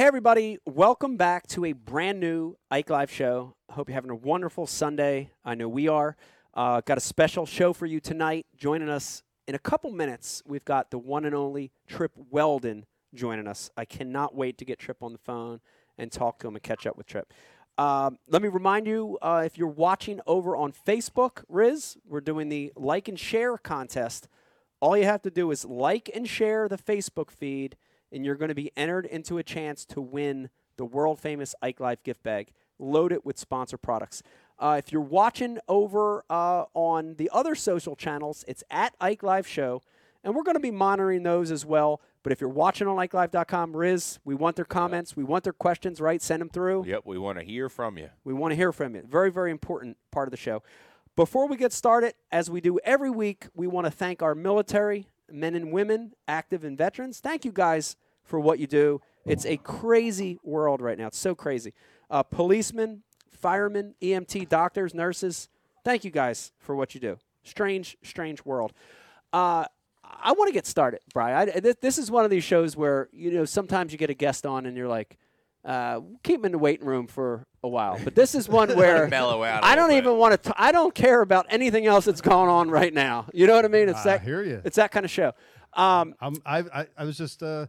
[0.00, 3.54] Hey, everybody, welcome back to a brand new Ike Live show.
[3.68, 5.32] Hope you're having a wonderful Sunday.
[5.44, 6.16] I know we are.
[6.54, 8.46] Uh, got a special show for you tonight.
[8.56, 13.46] Joining us in a couple minutes, we've got the one and only Trip Weldon joining
[13.46, 13.68] us.
[13.76, 15.60] I cannot wait to get Trip on the phone
[15.98, 17.30] and talk to him and catch up with Trip.
[17.76, 22.48] Um, let me remind you uh, if you're watching over on Facebook, Riz, we're doing
[22.48, 24.28] the like and share contest.
[24.80, 27.76] All you have to do is like and share the Facebook feed,
[28.12, 31.80] and you're going to be entered into a chance to win the world famous Ike
[31.80, 34.22] Live gift bag loaded with sponsor products.
[34.58, 39.46] Uh, if you're watching over uh, on the other social channels, it's at Ike Live
[39.46, 39.82] Show,
[40.22, 42.00] and we're going to be monitoring those as well.
[42.22, 46.00] But if you're watching on IkeLive.com, Riz, we want their comments, we want their questions,
[46.00, 46.20] right?
[46.20, 46.84] Send them through.
[46.86, 48.10] Yep, we want to hear from you.
[48.24, 49.02] We want to hear from you.
[49.08, 50.62] Very, very important part of the show.
[51.16, 55.08] Before we get started, as we do every week, we want to thank our military,
[55.30, 57.20] men and women, active and veterans.
[57.20, 57.96] Thank you guys
[58.30, 59.00] for what you do.
[59.26, 61.08] It's a crazy world right now.
[61.08, 61.74] It's so crazy.
[62.08, 65.48] Uh, policemen, firemen, EMT, doctors, nurses.
[65.84, 67.18] Thank you guys for what you do.
[67.42, 68.72] Strange, strange world.
[69.32, 69.64] Uh,
[70.04, 71.48] I want to get started, Brian.
[71.48, 74.14] I, th- this is one of these shows where you know sometimes you get a
[74.14, 75.18] guest on and you're like,
[75.64, 77.98] uh, keep him in the waiting room for a while.
[78.02, 79.62] But this is one where Mellow out.
[79.62, 80.54] a I don't even want to.
[80.56, 83.26] I don't care about anything else that's going on right now.
[83.32, 83.88] You know what I mean?
[83.88, 84.22] It's I that.
[84.22, 84.60] hear you.
[84.64, 85.32] It's that kind of show.
[85.74, 87.68] Um, I'm, I, I, I was just uh, m-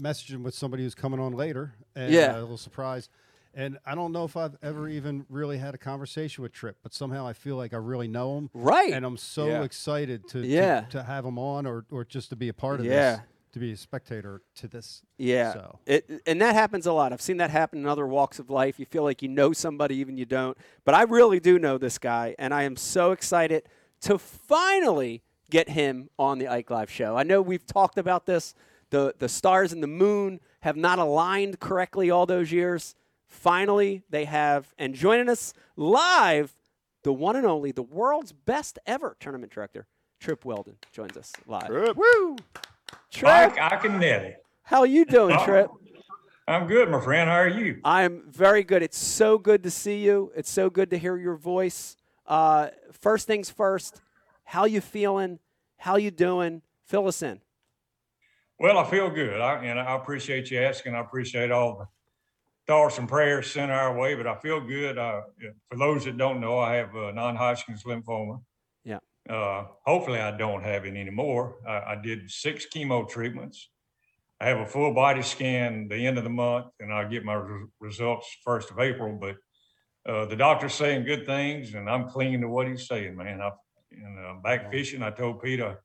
[0.00, 2.34] messaging with somebody who's coming on later, and Yeah.
[2.34, 3.08] uh, a little surprise.
[3.56, 6.92] And I don't know if I've ever even really had a conversation with Trip, but
[6.92, 8.50] somehow I feel like I really know him.
[8.52, 8.92] Right.
[8.92, 9.62] And I'm so Yeah.
[9.62, 10.80] excited to, to- Yeah.
[10.90, 13.12] to, have him on or, or just to be a part of Yeah.
[13.16, 13.20] this,
[13.52, 15.02] to be a spectator to this.
[15.18, 15.78] Yeah, So.
[15.86, 17.12] it, and that happens a lot.
[17.12, 18.80] I've seen that happen in other walks of life.
[18.80, 20.58] You feel like you know somebody, even you don't.
[20.84, 23.68] But I really do know this guy, and I am so excited
[24.00, 27.16] to finally get him on the Ike Live show.
[27.16, 28.54] I know we've talked about this.
[28.94, 32.94] The the stars and the moon have not aligned correctly all those years.
[33.26, 34.72] Finally, they have.
[34.78, 36.54] And joining us live,
[37.02, 39.88] the one and only, the world's best ever tournament director,
[40.20, 41.66] Trip Weldon, joins us live.
[41.66, 41.96] Trip.
[41.96, 42.36] Woo!
[43.10, 44.34] Trip, Mike Iaconelli.
[44.62, 45.68] how you doing, Trip?
[46.46, 47.28] I'm good, my friend.
[47.28, 47.80] How are you?
[47.84, 48.84] I'm very good.
[48.84, 50.30] It's so good to see you.
[50.36, 51.96] It's so good to hear your voice.
[52.28, 54.00] Uh, first things first,
[54.44, 55.40] how you feeling?
[55.78, 56.62] How you doing?
[56.84, 57.40] Fill us in.
[58.64, 59.42] Well, I feel good.
[59.42, 60.94] I, and I appreciate you asking.
[60.94, 61.86] I appreciate all the
[62.66, 64.96] thoughts and prayers sent our way, but I feel good.
[64.96, 65.20] Uh,
[65.70, 68.40] for those that don't know, I have uh, non-Hodgkin's lymphoma.
[68.82, 69.00] Yeah.
[69.28, 71.56] Uh, hopefully I don't have it anymore.
[71.68, 73.68] I, I did six chemo treatments.
[74.40, 77.34] I have a full body scan the end of the month and I'll get my
[77.34, 79.36] re- results first of April, but
[80.10, 83.42] uh, the doctor's saying good things and I'm clinging to what he's saying, man.
[83.42, 83.50] I,
[83.90, 85.76] and uh, back fishing, I told Pete I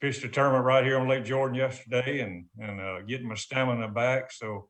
[0.00, 3.88] fished a tournament right here on Lake Jordan yesterday and, and uh, getting my stamina
[3.88, 4.32] back.
[4.32, 4.68] So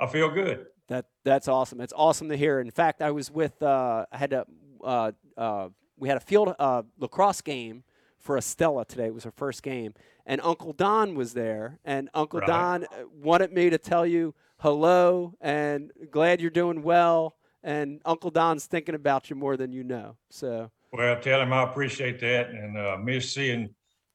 [0.00, 0.66] I feel good.
[0.88, 1.80] That that's awesome.
[1.80, 2.60] It's awesome to hear.
[2.60, 4.44] In fact, I was with uh, I had a
[4.82, 7.84] uh, uh, we had a field uh, lacrosse game
[8.18, 9.06] for Estella today.
[9.06, 9.94] It was her first game,
[10.26, 12.48] and Uncle Don was there, and Uncle Right.
[12.48, 12.86] Don
[13.22, 17.36] wanted me to tell you hello and glad you're doing well.
[17.62, 20.16] And Uncle Don's thinking about you more than you know.
[20.28, 23.74] So Well, tell him I appreciate that and uh, miss seeing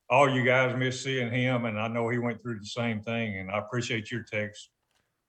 [0.10, 1.66] all you guys, miss seeing him.
[1.66, 3.38] And I know he went through the same thing.
[3.40, 4.70] And I appreciate your text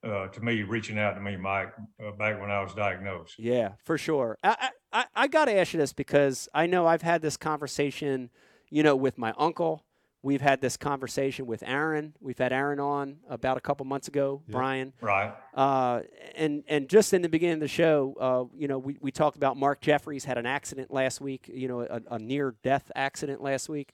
[0.02, 3.34] uh, to me, reaching out to me, Mike, uh, back when I was diagnosed.
[3.38, 4.38] Yeah, for sure.
[4.42, 8.30] I I, I got to ask you this because I know I've had this conversation,
[8.70, 9.84] you know, with my uncle.
[10.22, 12.14] We've had this conversation with Aaron.
[12.20, 14.52] We've had Aaron on about a couple months ago, Yep.
[14.52, 14.92] Brian.
[15.00, 15.32] Right.
[15.54, 16.00] Uh,
[16.34, 19.36] and and just in the beginning of the show, uh, you know, we, we talked
[19.36, 21.50] about Mark Jeffries had an accident last week.
[21.52, 23.92] You know, a, a near death accident last week.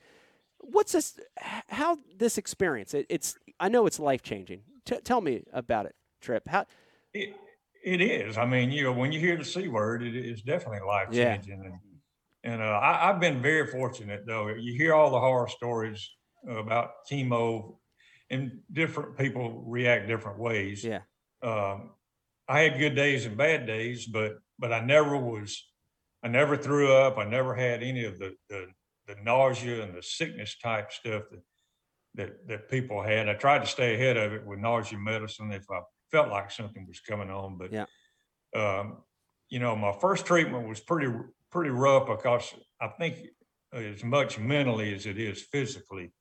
[0.61, 1.19] What's this?
[1.69, 2.95] How this experience?
[2.95, 4.63] It, it's I know it's life changing.
[4.85, 6.47] T- tell me about it, Trip.
[6.49, 6.67] How?
[7.15, 7.35] It,
[7.85, 8.37] it is.
[8.37, 11.37] I mean, you know, when you hear the C word, it is definitely life Yeah.
[11.37, 11.61] changing.
[11.65, 14.49] And, and uh, I, I've been very fortunate, though.
[14.49, 16.09] You hear all the horror stories
[16.49, 17.77] about chemo,
[18.31, 20.85] and different people react different ways.
[20.85, 21.01] Yeah.
[21.43, 21.91] um,
[22.49, 25.65] I had good days and bad days, but but I never was,
[26.23, 27.19] I never threw up.
[27.19, 28.67] I never had any of the the,
[29.07, 31.43] the nausea and the sickness type stuff that
[32.15, 33.29] that that people had.
[33.29, 35.81] I tried to stay ahead of it with nausea medicine if I
[36.11, 37.59] felt like something was coming on.
[37.59, 37.87] But Yeah.
[38.55, 39.03] um,
[39.49, 41.13] you know, my first treatment was pretty
[41.51, 43.19] pretty rough because I think
[43.73, 46.13] as much mentally as it is physically.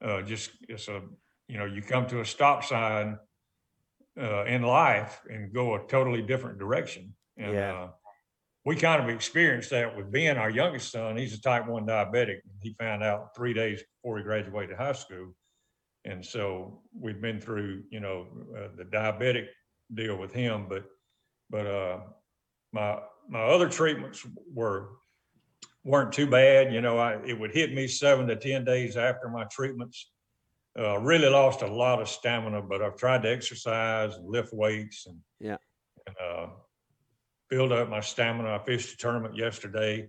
[0.00, 1.02] Uh, just it's a
[1.48, 3.18] you know you come to a stop sign
[4.20, 7.14] uh, in life and go a totally different direction.
[7.36, 7.72] And Yeah.
[7.74, 7.88] uh,
[8.68, 11.16] we kind of experienced that with Ben, our youngest son.
[11.16, 12.40] He's a type one diabetic.
[12.60, 15.34] He found out three days before he graduated high school.
[16.04, 19.46] And so we've been through, you know, uh, the diabetic
[19.94, 20.66] deal with him.
[20.68, 20.84] But
[21.48, 22.00] but uh,
[22.72, 24.90] my my other treatments were
[25.82, 26.70] weren't too bad.
[26.70, 30.10] You know, I it would hit me seven to ten days after my treatments.
[30.78, 35.06] Uh, really lost a lot of stamina, but I've tried to exercise and lift weights
[35.06, 35.56] and Yeah.
[36.06, 36.46] and uh,
[37.50, 38.54] build up my stamina.
[38.54, 40.08] I fished a tournament yesterday.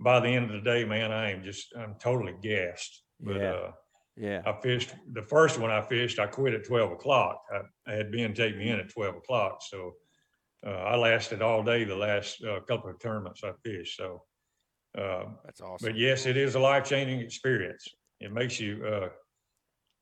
[0.00, 3.02] By the end of the day, man, I am just I'm totally gassed.
[3.20, 3.52] But Yeah.
[3.52, 3.72] uh,
[4.16, 4.42] Yeah.
[4.46, 6.18] I fished the first one I fished.
[6.18, 7.42] I quit at twelve o'clock.
[7.52, 7.60] I,
[7.90, 9.94] I had Ben take me in at twelve o'clock, so
[10.66, 13.96] uh, I lasted all day the last uh, couple of tournaments I fished.
[13.96, 14.22] So,
[14.96, 15.86] uh, That's awesome.
[15.88, 17.86] but yes, it is a life changing experience.
[18.20, 19.08] It makes you uh,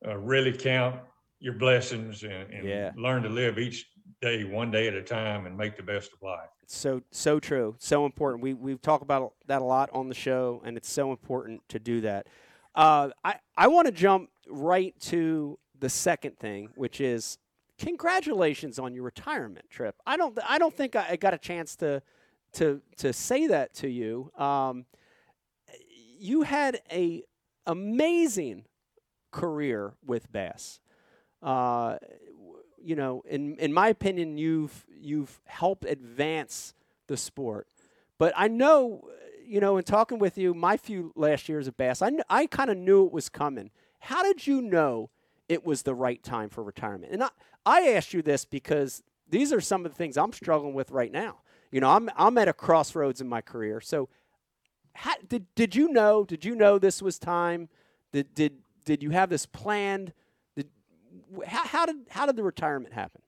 [0.08, 1.00] uh, really count
[1.40, 2.92] your blessings and, and Yeah.
[2.96, 3.84] learn to live each
[4.20, 6.48] day one day at a time and make the best of life.
[6.72, 8.42] So so true, so important.
[8.42, 11.78] We we've talked about that a lot on the show, and it's so important to
[11.78, 12.28] do that.
[12.74, 17.36] Uh, I I want to jump right to the second thing, which is
[17.78, 19.96] congratulations on your retirement trip.
[20.06, 22.02] I don't I don't think I got a chance to
[22.54, 24.32] to to say that to you.
[24.38, 24.86] Um,
[26.18, 27.22] you had a
[27.66, 28.64] amazing
[29.30, 30.80] career with Bass.
[31.42, 31.98] Uh,
[32.84, 36.74] you know, in in my opinion, you've you've helped advance
[37.06, 37.66] the sport.
[38.18, 39.08] But I know,
[39.44, 42.46] you know, in talking with you, my few last years of bass, I kn- I
[42.46, 43.70] kind of knew it was coming.
[44.00, 45.10] How did you know
[45.48, 47.12] it was the right time for retirement?
[47.12, 47.28] And I
[47.64, 51.12] I asked you this because these are some of the things I'm struggling with right
[51.12, 51.38] now.
[51.70, 53.80] You know, I'm I'm at a crossroads in my career.
[53.80, 54.08] So,
[54.92, 56.24] how, did did you know?
[56.24, 57.68] Did you know this was time?
[58.12, 60.12] Did did did you have this planned?
[61.46, 63.20] How, how did how did the retirement happen?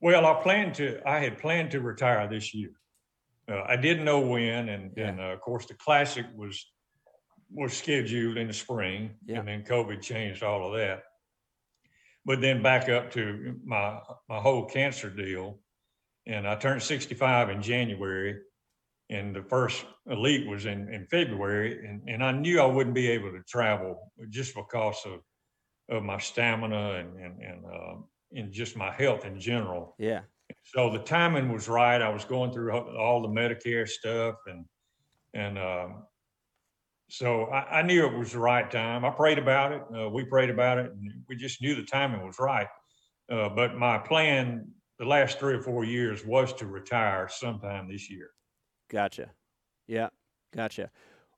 [0.00, 2.70] Well, I planned to, I had planned to retire this year.
[3.50, 5.08] Uh, I didn't know when, and, Yeah.
[5.08, 6.72] and uh, of course, the classic was,
[7.50, 9.38] was scheduled in the spring, Yeah.
[9.38, 11.04] and then COVID changed all of that.
[12.26, 15.60] But then back up to my, my whole cancer deal,
[16.26, 18.40] and I turned sixty-five in January,
[19.08, 23.08] and the first elite was in, in February, and, and I knew I wouldn't be
[23.08, 25.20] able to travel just because of,
[25.88, 29.94] of my stamina and, and, and, um, and just my health in general.
[29.98, 30.22] Yeah.
[30.62, 32.00] So the timing was right.
[32.00, 34.64] I was going through all all the Medicare stuff and,
[35.34, 36.04] and, um,
[37.08, 39.04] so I, I knew it was the right time.
[39.04, 39.82] I prayed about it.
[39.96, 42.66] Uh, we prayed about it and we just knew the timing was right.
[43.30, 44.68] Uh, but my plan
[44.98, 48.30] the last three or four years was to retire sometime this year.
[48.88, 49.30] Gotcha.
[49.86, 50.08] Yeah,
[50.54, 50.90] gotcha.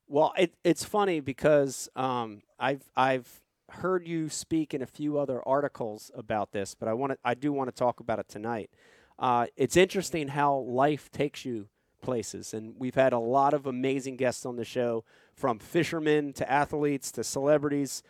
[0.06, 5.46] Well, it, it's funny because um, I've I've heard you speak in a few other
[5.46, 8.70] articles about this, but I want to I do want to talk about it tonight.
[9.18, 11.68] Uh, it's interesting how life takes you
[12.02, 15.04] places, and we've had a lot of amazing guests on the show,
[15.34, 18.02] from fishermen to athletes to celebrities,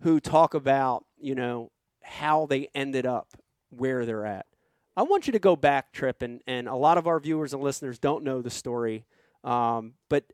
[0.00, 1.70] who talk about you know
[2.02, 3.28] how they ended up
[3.70, 4.46] where they're at.
[4.96, 7.62] I want you to go back, Trip, and, and a lot of our viewers and
[7.62, 9.06] listeners don't know the story.
[9.42, 10.24] Um, but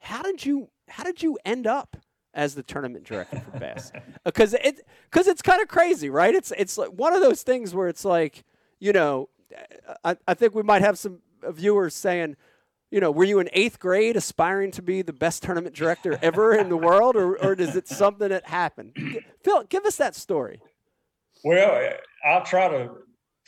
[0.00, 1.96] how did you how did you end up
[2.38, 3.92] as the tournament director for Bass?
[3.94, 6.34] Uh, because it because it's kind of crazy, right?
[6.34, 8.44] It's it's like one of those things where it's like
[8.78, 9.28] you know,
[10.04, 12.36] I, I think we might have some viewers saying,
[12.92, 16.54] you know, were you in eighth grade aspiring to be the best tournament director ever
[16.54, 18.92] in the world, or or is it something that happened?
[19.42, 20.62] Phil, give us that story.
[21.44, 21.92] Well,
[22.24, 22.90] I'll try to,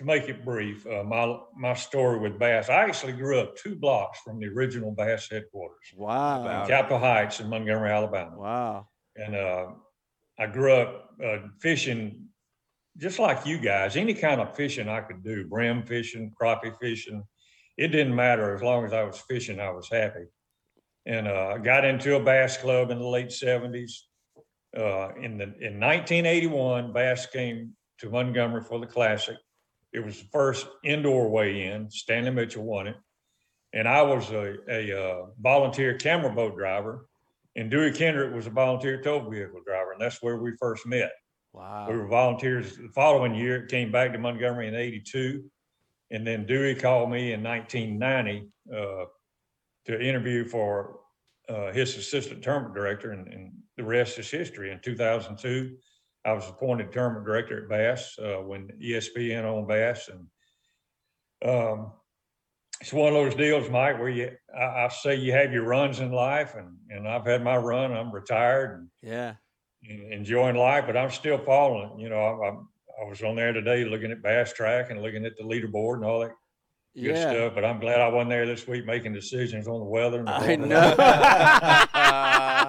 [0.01, 0.87] to make it brief.
[0.87, 4.93] Uh, my, my story with Bass, I actually grew up two blocks from the original
[4.93, 6.63] Bass headquarters, Wow.
[6.63, 8.39] in Capitol Heights in Montgomery, Alabama.
[8.39, 8.89] Wow.
[9.17, 9.67] And uh,
[10.39, 12.29] I grew up uh, fishing
[12.97, 17.23] just like you guys, any kind of fishing I could do, brim fishing, crappie fishing.
[17.77, 20.25] It didn't matter as long as I was fishing, I was happy.
[21.05, 23.93] And uh, I got into a bass club in the late 70s.
[24.75, 29.37] Uh, in the in 1981, Bass came to Montgomery for the Classic.
[29.93, 31.91] It was the first indoor weigh-in.
[31.91, 32.97] Stanley Mitchell won it,
[33.73, 37.07] and I was a, a uh, volunteer camera boat driver,
[37.57, 41.11] and Dewey Kendrick was a volunteer tow vehicle driver, and that's where we first met.
[41.53, 41.89] Wow.
[41.91, 45.51] We were volunteers the following year, it came back to Montgomery in eighty-two.
[46.13, 49.05] And then Dewey called me in nineteen ninety, uh,
[49.87, 51.01] to interview for,
[51.49, 54.71] uh, his assistant tournament director and, and the rest is history.
[54.71, 55.77] In two thousand two,
[56.25, 60.27] I was appointed tournament director at Bass, uh, when ESPN owned Bass and,
[61.51, 61.93] um,
[62.81, 66.01] it's one of those deals, Mike, where you, I, I say you have your runs
[66.01, 69.35] in life and, and I've had my run, I'm retired and Yeah.
[69.89, 71.99] en- enjoying life, but I'm still following.
[71.99, 75.27] You know, I, I, I was on there today looking at Bass Track and looking
[75.27, 76.33] at the leaderboard and all that
[76.95, 77.31] good Yeah.
[77.31, 77.55] stuff.
[77.55, 80.19] But I'm glad I wasn't there this week making decisions on the weather.
[80.21, 80.67] And the I weather.
[80.67, 80.95] know.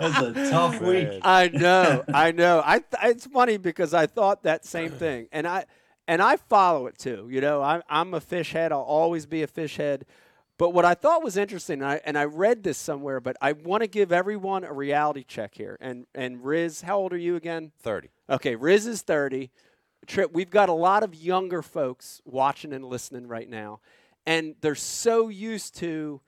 [0.01, 1.19] That's a tough week.
[1.21, 2.03] I know.
[2.13, 2.61] I know.
[2.65, 5.65] I th- it's funny because I thought that same thing, and I
[6.07, 7.27] and I follow it too.
[7.29, 8.71] You know, I, I'm a fish head.
[8.71, 10.05] I'll always be a fish head.
[10.57, 13.53] But what I thought was interesting, and I, and I read this somewhere, but I
[13.53, 15.77] want to give everyone a reality check here.
[15.81, 17.71] And and Riz, how old are you again?
[17.79, 18.09] 30.
[18.29, 19.49] Okay, Riz is 30.
[20.07, 23.79] Trip, we've got a lot of younger folks watching and listening right now,
[24.25, 26.21] and they're so used to,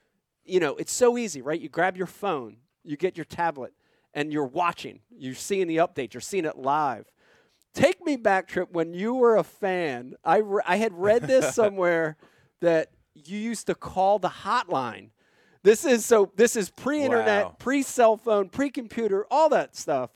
[0.46, 1.60] you know, it's so easy, right?
[1.60, 3.74] You grab your phone, you get your tablet,
[4.14, 5.00] and you're watching.
[5.16, 6.14] You're seeing the update.
[6.14, 7.06] You're seeing it live.
[7.74, 10.14] Take me back, Trip, when you were a fan.
[10.24, 12.18] I, re- I had read this somewhere
[12.60, 15.10] that you used to call the hotline.
[15.64, 16.30] This is so.
[16.36, 17.56] This is pre-internet, Wow.
[17.58, 20.10] pre-cell phone, pre-computer, all that stuff.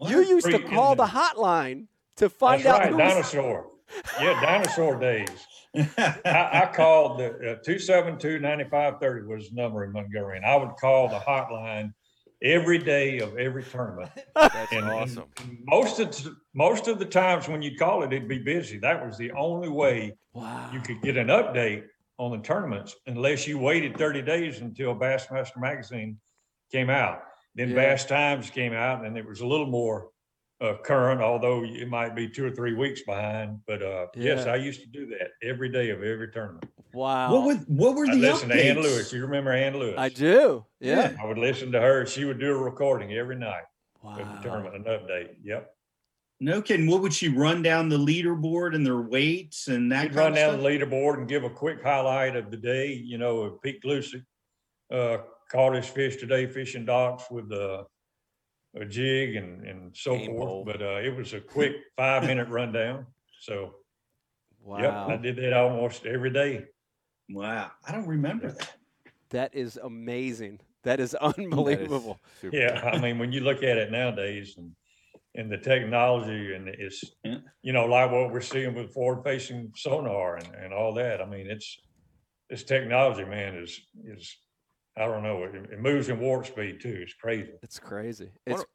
[0.00, 3.66] You used to call the hotline to find That's out right, who was- dinosaur.
[4.20, 5.28] Yeah, dinosaur days.
[5.76, 6.20] I,
[6.64, 10.36] I called the uh, two seven two ninety five thirty was the number in Montgomery,
[10.36, 11.92] and I would call the hotline
[12.42, 14.10] every day of every tournament.
[14.36, 15.24] That's And, and awesome.
[15.66, 18.78] most of most of the times when you call it, it'd be busy.
[18.78, 20.70] That was the only way Wow.
[20.72, 21.84] you could get an update
[22.18, 26.18] on the tournaments, unless you waited thirty days until Bassmaster Magazine
[26.70, 27.22] came out.
[27.56, 27.76] Then Yeah.
[27.76, 30.08] Bass Times came out, and it was a little more
[30.60, 33.60] uh, current, although it might be two or three weeks behind.
[33.66, 36.66] But uh, yes, I used to do that every day of every tournament.
[36.92, 37.32] Wow.
[37.32, 38.76] What would what were I the listened to Ann?
[38.76, 39.12] Lewis.
[39.12, 39.96] You remember Ann Lewis?
[39.98, 40.64] I do.
[40.80, 41.10] Yeah.
[41.10, 41.16] Yeah.
[41.22, 42.06] I would listen to her.
[42.06, 43.64] She would do a recording every night
[44.04, 44.40] of the Wow.
[44.42, 45.30] tournament, an update.
[45.42, 45.70] Yep.
[46.40, 46.86] No kidding.
[46.88, 50.28] What would she run down the leaderboard and their weights and that He'd kind run
[50.32, 50.62] of down stuff?
[50.62, 52.92] the leaderboard and give a quick highlight of the day.
[52.92, 54.22] You know, Pete Lucy
[54.92, 55.18] uh,
[55.50, 57.84] caught his fish today, fishing docks with uh,
[58.80, 60.48] a jig and, and so Game forth.
[60.48, 60.64] pole.
[60.64, 63.06] But uh, it was a quick five minute rundown.
[63.40, 63.74] So,
[64.78, 66.64] yep, I did that almost every day.
[67.30, 68.72] Wow, I don't remember that.
[69.30, 70.60] That is amazing.
[70.84, 72.20] That is That is unbelievable.
[72.52, 72.90] Yeah.
[72.92, 74.72] I mean, when you look at it nowadays and
[75.36, 77.38] and the technology and it's Yeah.
[77.62, 81.20] you know like what we're seeing with forward facing sonar and, and all that.
[81.20, 81.78] I mean, it's
[82.50, 84.36] this technology, man, is is
[84.96, 85.42] I don't know.
[85.42, 86.98] It, it moves in warp speed too.
[87.02, 87.50] It's crazy.
[87.62, 88.30] It's crazy.
[88.44, 88.68] One It's of-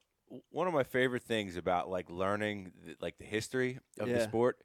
[0.52, 4.58] one of my favorite things about like learning th- like the history of the sport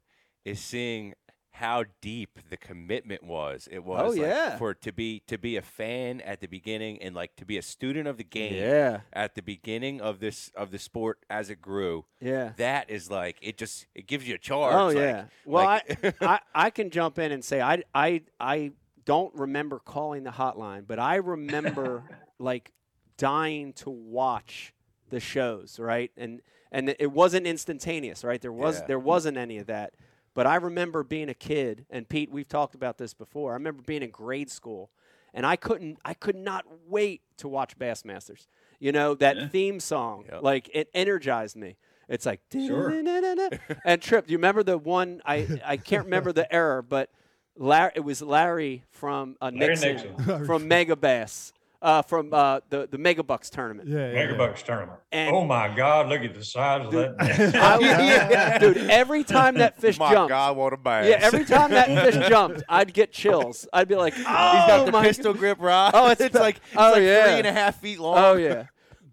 [0.43, 1.15] is seeing
[1.53, 3.67] how deep the commitment was.
[3.71, 4.57] It oh, was Oh, like, yeah.
[4.57, 7.61] for to be to be a fan at the beginning and like to be a
[7.63, 8.99] student of the game yeah.
[9.13, 12.05] at the beginning of this of the sport as it grew.
[12.19, 12.51] Yeah.
[12.57, 14.75] That is like it just it gives you a charge.
[14.75, 15.25] Oh like- yeah.
[15.45, 18.73] Well, like- I, I I can jump in and say I I I
[19.05, 22.03] don't remember calling the hotline, but I remember
[22.39, 22.71] like
[23.17, 24.73] dying to watch
[25.09, 26.11] the shows, right?
[26.17, 28.41] And and it wasn't instantaneous, right?
[28.41, 28.87] There was Yeah.
[28.87, 29.93] there wasn't any of that.
[30.33, 33.51] But I remember being a kid, and Pete, we've talked about this before.
[33.51, 34.89] I remember being in grade school,
[35.33, 38.47] and I couldn't, I could not wait to watch Bassmasters.
[38.79, 39.47] You know that Yeah.
[39.47, 40.41] theme song, Yep.
[40.43, 41.77] like it energized me.
[42.09, 42.89] It's like Sure.
[43.85, 45.21] and Trip, do you remember the one?
[45.25, 47.09] I I can't remember the error, but
[47.57, 50.45] Larry, it was Larry from uh, Larry Nixon, Nixon.
[50.45, 53.87] from Mega Bass, uh, from uh, the the Mega Bucks tournament.
[53.87, 54.27] Yeah, yeah, yeah.
[54.27, 54.99] Megabucks tournament.
[55.11, 56.09] And- oh my God!
[56.09, 57.15] Look at the size of that.
[57.55, 61.07] I- yeah, dude, every time that fish My jumped, God, what a bass!
[61.07, 63.67] yeah, every time that fish jumped, I'd get chills.
[63.71, 65.91] I'd be like, oh He's got the my pistol grip rod.
[65.93, 67.23] Oh, it's it's the- like it's oh, like yeah.
[67.23, 68.17] three and a half feet long.
[68.17, 68.65] Oh yeah,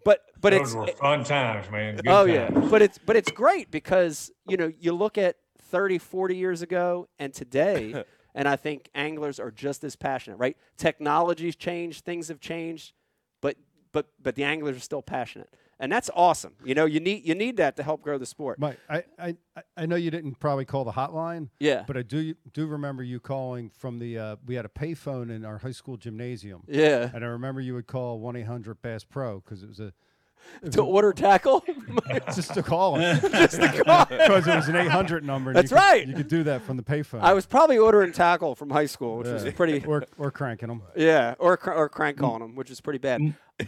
[0.04, 1.96] but but Those it's were fun times, man.
[1.96, 5.36] Good oh yeah but it's but it's great because you know you look at
[5.70, 8.04] 30 40 years ago and today
[8.34, 10.56] and i think anglers are just as passionate right?
[10.76, 12.92] Technology's changed things have changed
[13.40, 13.56] but
[13.92, 15.50] but but the anglers are still passionate.
[15.80, 16.54] And that's awesome.
[16.64, 18.60] You know you need you need that to help grow the sport.
[18.60, 19.36] Mike, I, I,
[19.76, 21.82] I- know you didn't probably call the hotline, yeah.
[21.86, 24.16] but I do do remember you calling from the.
[24.16, 27.10] Uh, we had a payphone in our high school gymnasium, yeah.
[27.12, 29.92] And I remember you would call one eight hundred Bass Pro because it was a
[30.70, 31.64] to order tackle
[32.34, 35.50] just to call it, just to call because it was an eight hundred number.
[35.50, 36.06] and That's you could- right.
[36.08, 37.20] You could do that from the payphone.
[37.20, 39.52] i was probably ordering tackle from high school which was Yeah.
[39.52, 40.82] pretty or or cranking them.
[40.96, 43.20] yeah or cr- or crank calling them which is pretty bad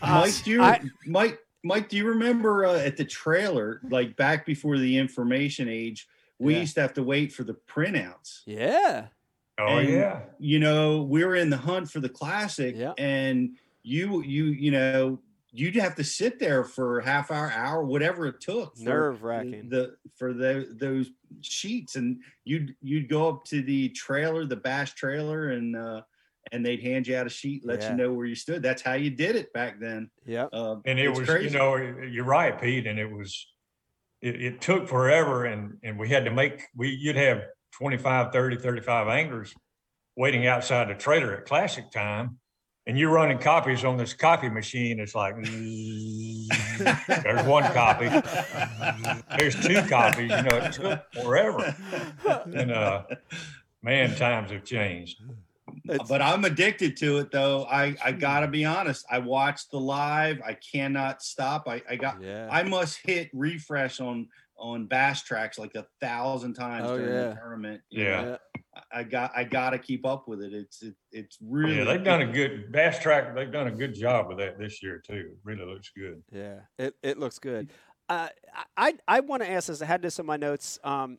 [0.02, 4.44] Mike, do you, I- Mike, Mike, do you remember uh, at the trailer, like back
[4.44, 6.60] before the information age, we Yeah.
[6.60, 8.40] used to have to wait for the printouts.
[8.46, 9.06] yeah
[9.58, 10.20] Oh And- yeah.
[10.40, 12.92] You know, we were in the hunt for the classic, Yeah.
[12.98, 13.50] and
[13.84, 15.20] you, you, you know,
[15.56, 18.76] you'd have to sit there for a half hour, hour, whatever it took.
[18.78, 19.68] Nerve-wracking.
[19.68, 24.94] The for the those sheets, and you'd you'd go up to the trailer, the bash
[24.94, 26.02] trailer, and uh,
[26.52, 27.90] and they'd hand you out a sheet, let Yeah.
[27.92, 28.62] you know where you stood.
[28.62, 30.10] That's how you did it back then.
[30.26, 31.46] yeah Uh, And it was, crazy.
[31.46, 33.46] you know, you're right, Pete, and it was,
[34.20, 37.44] it, it took forever and, and we had to make, we, you'd have
[37.78, 39.54] 25, 30, 35 anglers
[40.16, 42.38] waiting outside the trailer at classic time
[42.86, 45.00] and you're running copies on this copy machine.
[45.00, 45.34] It's like
[47.22, 48.08] there's one copy,
[49.38, 50.30] there's two copies.
[50.30, 51.74] You know, it took forever.
[52.54, 53.04] And uh,
[53.82, 55.20] man, times have changed.
[55.88, 57.64] It's- but I'm addicted to it though.
[57.64, 59.04] I I gotta be honest.
[59.10, 60.40] I watched the live.
[60.46, 61.64] I cannot stop.
[61.66, 62.22] I I got.
[62.22, 62.48] yeah.
[62.50, 67.28] I must hit refresh on on bass tracks like a thousand times Oh, during yeah.
[67.30, 67.80] the tournament.
[67.90, 68.22] you Yeah.
[68.22, 68.38] know.
[68.74, 68.82] Yeah.
[68.92, 70.52] I got I gotta keep up with it.
[70.52, 73.34] It's it, it's really Yeah, they've done a good bass track.
[73.34, 75.14] They've done a good job with that this year too.
[75.32, 76.22] It really looks good.
[76.32, 77.70] Yeah, it, it looks good.
[78.08, 78.28] Uh,
[78.76, 79.80] I I want to ask this.
[79.80, 80.78] I had this in my notes.
[80.84, 81.18] Um,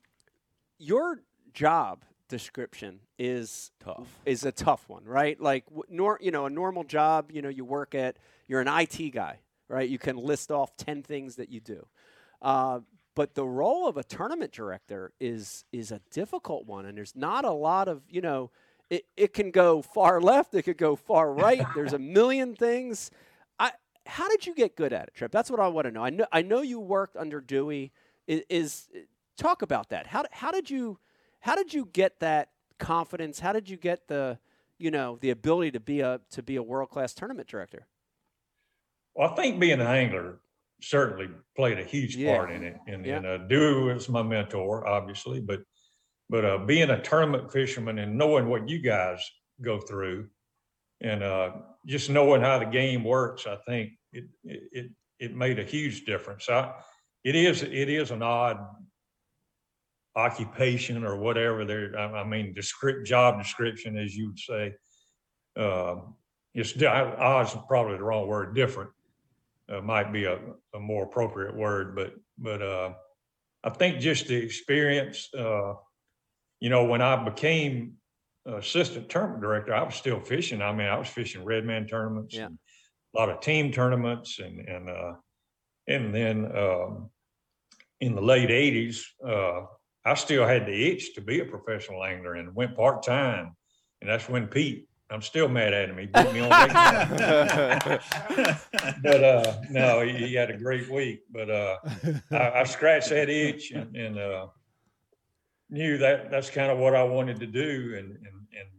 [0.77, 1.19] your
[1.53, 4.07] job description is Tough.
[4.25, 5.39] is a tough one, right?
[5.39, 7.31] Like nor you know a normal job.
[7.31, 9.89] You know, you work at you're an IT guy, right?
[9.89, 11.87] You can list off ten things that you do.
[12.41, 12.79] Uh,
[13.15, 17.45] but the role of a tournament director is is a difficult one, and there's not
[17.45, 18.51] a lot of you know.
[18.87, 20.53] It, it can go far left.
[20.53, 21.65] It could go far right.
[21.75, 23.09] There's a million things.
[23.57, 23.71] I
[24.05, 25.31] how did you get good at it, Trip?
[25.31, 26.03] That's what I want to know.
[26.03, 27.91] I know I know you worked under Dewey.
[28.27, 28.87] Is, is
[29.37, 30.05] talk about that.
[30.05, 30.99] How how did you
[31.39, 33.39] how did you get that confidence?
[33.39, 34.37] How did you get the
[34.77, 37.87] you know the ability to be a to be a world class tournament director?
[39.15, 40.37] Well, I think being an angler
[40.81, 42.35] certainly played a huge Yeah.
[42.35, 42.77] part in it.
[42.87, 43.17] And, Yeah.
[43.17, 45.61] and uh, Dewey was my mentor, obviously, but
[46.27, 49.23] but uh, being a tournament fisherman and knowing what you guys
[49.61, 50.27] go through,
[51.01, 51.51] and uh,
[51.85, 56.49] just knowing how the game works, I think it it it, made a huge difference.
[56.49, 56.73] I,
[57.23, 58.57] it is it is an odd
[60.15, 61.97] occupation or whatever there.
[61.97, 64.73] I, I mean, descript job description, as you would say.
[65.57, 66.15] Um,
[66.53, 68.55] it's odd is probably the wrong word.
[68.55, 68.89] Different
[69.71, 70.39] uh, might be a,
[70.73, 72.93] a more appropriate word, but but uh,
[73.63, 75.29] I think just the experience.
[75.33, 75.73] Uh,
[76.59, 77.93] you know, when I became
[78.45, 80.61] assistant tournament director, I was still fishing.
[80.61, 82.45] I mean, I was fishing red man tournaments, Yeah.
[82.45, 82.57] and
[83.13, 85.13] a lot of team tournaments, and and uh,
[85.87, 87.09] and then um,
[87.99, 89.65] in the late '80s, uh,
[90.05, 93.55] I still had the itch to be a professional angler, and went part time,
[94.01, 94.87] and that's when Pete.
[95.11, 95.97] I'm still mad at him.
[95.97, 98.01] He beat me on that
[99.03, 101.21] but uh no he, he had a great week.
[101.31, 101.77] But uh
[102.31, 104.47] I, I scratched that itch and, and uh
[105.69, 107.95] knew that that's kind of what i wanted to do.
[107.97, 108.69] And and and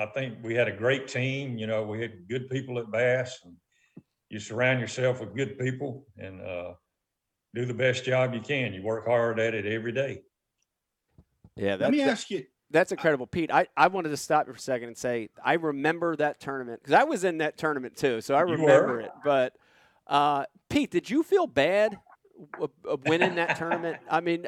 [0.00, 1.58] i think we had a great team.
[1.58, 3.56] You know we had good people at bass and
[4.30, 6.74] you surround yourself with good people and uh
[7.54, 8.74] do the best job you can.
[8.74, 10.22] You work hard at it every day.
[11.56, 12.44] Yeah, Let me ask you.
[12.70, 13.52] That's incredible, Pete.
[13.52, 16.80] I, I wanted to stop you for a second and say I remember that tournament
[16.82, 19.10] because I was in that tournament too, so I remember it.
[19.24, 19.54] But
[20.06, 21.96] uh, Pete, did you feel bad
[22.52, 23.98] w- w- winning that tournament?
[24.10, 24.46] I mean,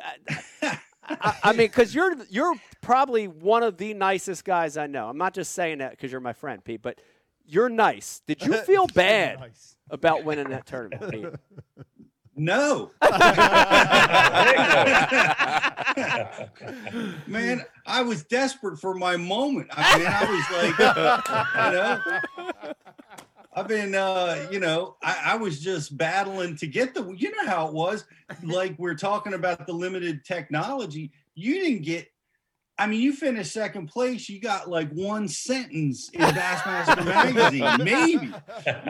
[0.62, 5.08] I, I, I mean, because you're you're probably one of the nicest guys I know.
[5.08, 6.98] I'm not just saying that because you're my friend, Pete, but
[7.46, 8.22] you're nice.
[8.26, 9.76] Did you feel bad Nice.
[9.88, 11.26] about winning that tournament, Pete?
[12.38, 12.90] No,
[17.26, 19.68] man, I was desperate for my moment.
[19.72, 20.78] I mean, I was like,
[21.58, 21.98] you know,
[23.54, 27.46] I've been, uh, you know, I, I was just battling to get the, you know
[27.46, 28.04] how it was.
[28.42, 31.12] Like we're talking about the limited technology.
[31.34, 32.08] You didn't get.
[32.78, 34.28] I mean, you finished second place.
[34.28, 38.32] You got like one sentence in Bassmaster magazine, maybe.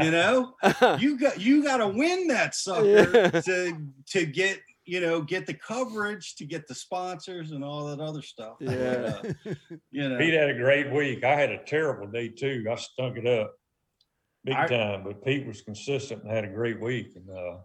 [0.05, 0.55] You know,
[0.99, 3.41] you got you got to win that sucker Yeah.
[3.43, 8.01] to to get you know get the coverage to get the sponsors and all that
[8.01, 9.21] other stuff But, Yeah.
[9.47, 9.55] uh,
[9.91, 11.23] you know Pete had a great week.
[11.25, 12.65] I had a terrible day too.
[12.71, 13.55] I stunk it up
[14.45, 17.13] big I- time, but Pete was consistent and had a great week.
[17.17, 17.59] And uh,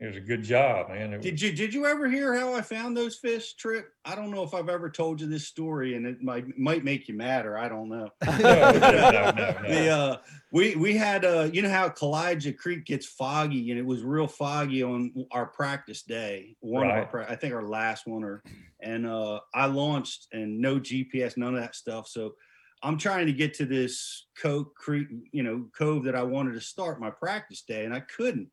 [0.00, 1.12] it was a good job, man.
[1.12, 3.92] It did was- you did you ever hear how i found those fish trip?
[4.04, 7.08] I don't know if i've ever told you this story and it might might make
[7.08, 8.08] you mad or i don't know.
[8.26, 10.16] No, no, no, no, the uh
[10.52, 14.28] we we had uh you know how Kowaliga Creek gets foggy and it was real
[14.28, 18.42] foggy on our practice day one of our I think our last one or
[18.80, 22.06] and uh I launched and no GPS none of that stuff.
[22.08, 22.34] So
[22.82, 26.60] I'm trying to get to this cove creek you know cove that I wanted to
[26.60, 28.48] start my practice day and I couldn't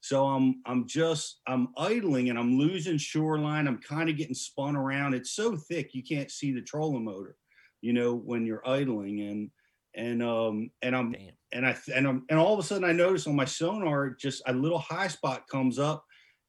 [0.00, 4.76] so I'm I'm just I'm idling and I'm losing shoreline I'm kind of getting spun
[4.76, 7.36] around it's so thick you can't see the trolling motor
[7.80, 9.50] you know when you're idling and
[9.94, 11.30] and um and I'm Damn.
[11.52, 14.42] and I and I'm, and all of a sudden I notice on my sonar just
[14.46, 16.04] a little high spot comes up,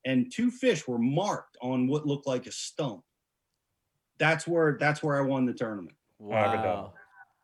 [0.06, 3.02] and two fish were marked on what looked like a stump.
[4.20, 6.94] That's where that's where I won the tournament, Wow.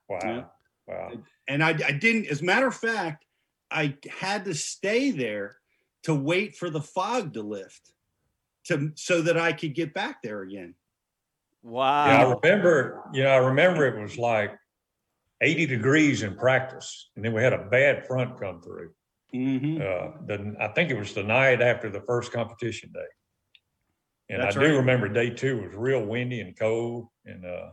[0.10, 0.20] Wow.
[0.24, 0.44] yeah.
[0.88, 1.12] Wow.
[1.48, 2.28] and I I didn't.
[2.28, 3.26] As a matter of fact,
[3.72, 5.58] I had to stay there
[6.06, 7.91] to wait for the fog to lift,
[8.65, 10.76] to so that I could get back there again.
[11.63, 12.06] Wow.
[12.06, 14.52] Yeah, I remember, you know, I remember it was like
[15.41, 18.91] 80 degrees in practice, and then we had a bad front come through.
[19.34, 19.82] Mhm.
[19.82, 23.00] Uh, the, I think it was the night after the first competition day.
[24.30, 24.78] And I That's do right.
[24.78, 27.08] remember day two was real windy and cold.
[27.26, 27.72] And uh,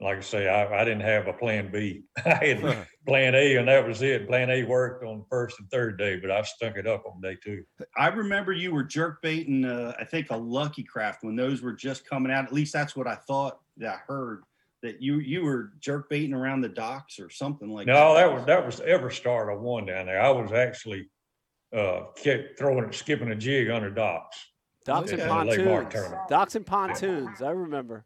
[0.00, 2.04] like I say, I, I didn't have a plan B.
[2.24, 4.28] I had plan A, and that was it.
[4.28, 7.36] Plan A worked on first and third day, but I stuck it up on day
[7.42, 7.64] two.
[7.96, 11.72] I remember you were jerk baiting, uh, I think a Lucky Craft when those were
[11.72, 12.44] just coming out.
[12.44, 14.42] At least that's what I thought that I heard
[14.82, 18.44] that you you were jerk baiting around the docks or something like No, that was
[18.44, 20.20] that was ever start I won down there.
[20.20, 21.08] I was actually
[21.74, 24.36] uh, kept throwing it, skipping a jig under docks,
[24.84, 25.30] Docks and Okay.
[25.30, 26.20] In the Lake Mark pontoons.
[26.28, 27.42] Docks and pontoons.
[27.42, 28.04] I remember.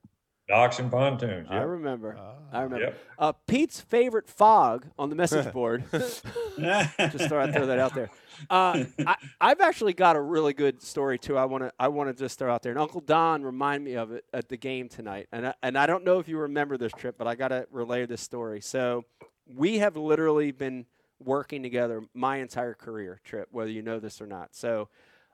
[0.50, 1.46] Docks and pontoons.
[1.48, 2.16] I remember.
[2.18, 2.34] Ah.
[2.52, 2.86] I remember.
[2.86, 2.98] Yep.
[3.18, 5.84] Uh, Pete's favorite fog on the message board.
[5.92, 6.24] Just
[6.58, 8.10] throw, throw that out there.
[8.48, 11.36] Uh, I, I've actually got a really good story too.
[11.36, 12.72] I want to I want to just throw out there.
[12.72, 15.28] And Uncle Don reminded me of it at the game tonight.
[15.30, 17.66] And I, and I don't know if you remember this trip, but I got to
[17.70, 18.60] relay this story.
[18.60, 19.04] So
[19.46, 20.86] we have literally been
[21.22, 24.54] working together my entire career, Trip, whether you know this or not.
[24.56, 24.88] So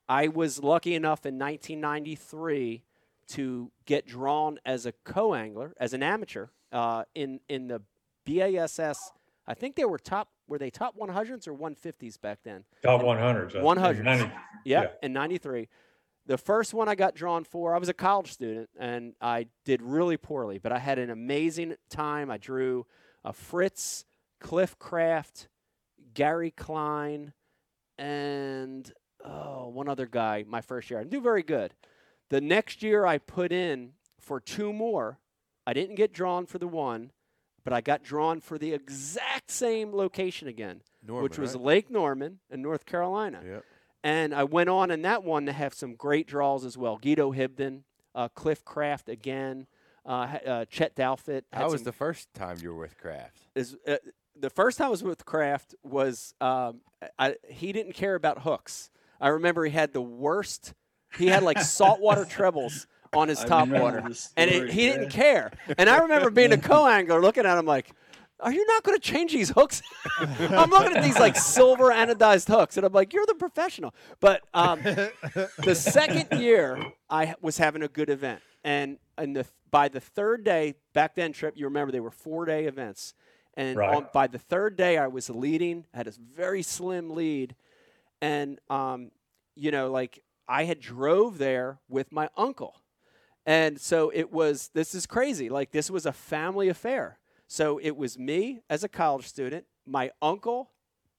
[0.08, 2.82] I was lucky enough in 1993
[3.28, 7.82] to get drawn as a co-angler, as an amateur, uh, in in the
[8.24, 9.12] BASS.
[9.46, 10.28] I think they were top.
[10.48, 12.64] Were they top 100s or 150s back then?
[12.82, 13.54] Top 100s.
[13.56, 14.02] I 100s.
[14.02, 14.30] 90
[14.64, 14.88] Yeah, Yeah.
[15.02, 15.68] in '93.
[16.26, 19.80] The first one I got drawn for, I was a college student and I did
[19.80, 22.32] really poorly, but I had an amazing time.
[22.32, 22.84] I drew
[23.24, 24.04] a Fritz,
[24.40, 25.46] Cliff Craft,
[26.14, 27.32] Gary Klein,
[27.96, 28.92] and
[29.24, 30.98] oh, one other guy my first year.
[30.98, 31.74] I didn't do very good.
[32.28, 35.18] The next year I put in for two more.
[35.66, 37.12] I didn't get drawn for the one,
[37.64, 41.64] but I got drawn for the exact same location again, Norman, which was right?
[41.64, 43.42] Lake Norman in North Carolina.
[43.44, 43.64] Yep.
[44.04, 46.96] And I went on in that one to have some great draws as well.
[46.96, 47.82] Guido Hibdon,
[48.14, 49.66] uh, Cliff Craft again,
[50.04, 51.42] uh, uh, Chet Dalfit.
[51.52, 53.48] How was the first time you were with Craft?
[53.56, 53.96] is uh,
[54.38, 56.80] the first time I was with Craft was um,
[57.18, 58.90] I, he didn't care about hooks.
[59.20, 60.74] I remember he had the worst.
[61.18, 63.98] He had like saltwater trebles on his top water,
[64.36, 64.92] and it, he yeah.
[64.92, 65.52] didn't care.
[65.78, 67.90] And I remember being a co-angler, looking at him like.
[68.38, 69.80] Are you not going to change these hooks?
[70.20, 74.42] I'm looking at these like silver anodized hooks, and I'm like, "You're the professional." But
[74.52, 80.00] um, the second year, I was having a good event, and and the by the
[80.00, 83.14] third day, back then, trip, you remember they were four day events,
[83.54, 83.94] and Right.
[83.94, 87.54] on, by the third day, I was leading, had a very slim lead,
[88.20, 89.12] and um,
[89.54, 92.80] you know, like I had drove there with my uncle,
[93.44, 94.70] and so it was.
[94.74, 95.48] This is crazy.
[95.48, 97.18] Like this was a family affair.
[97.48, 100.70] So it was me as a college student, my uncle,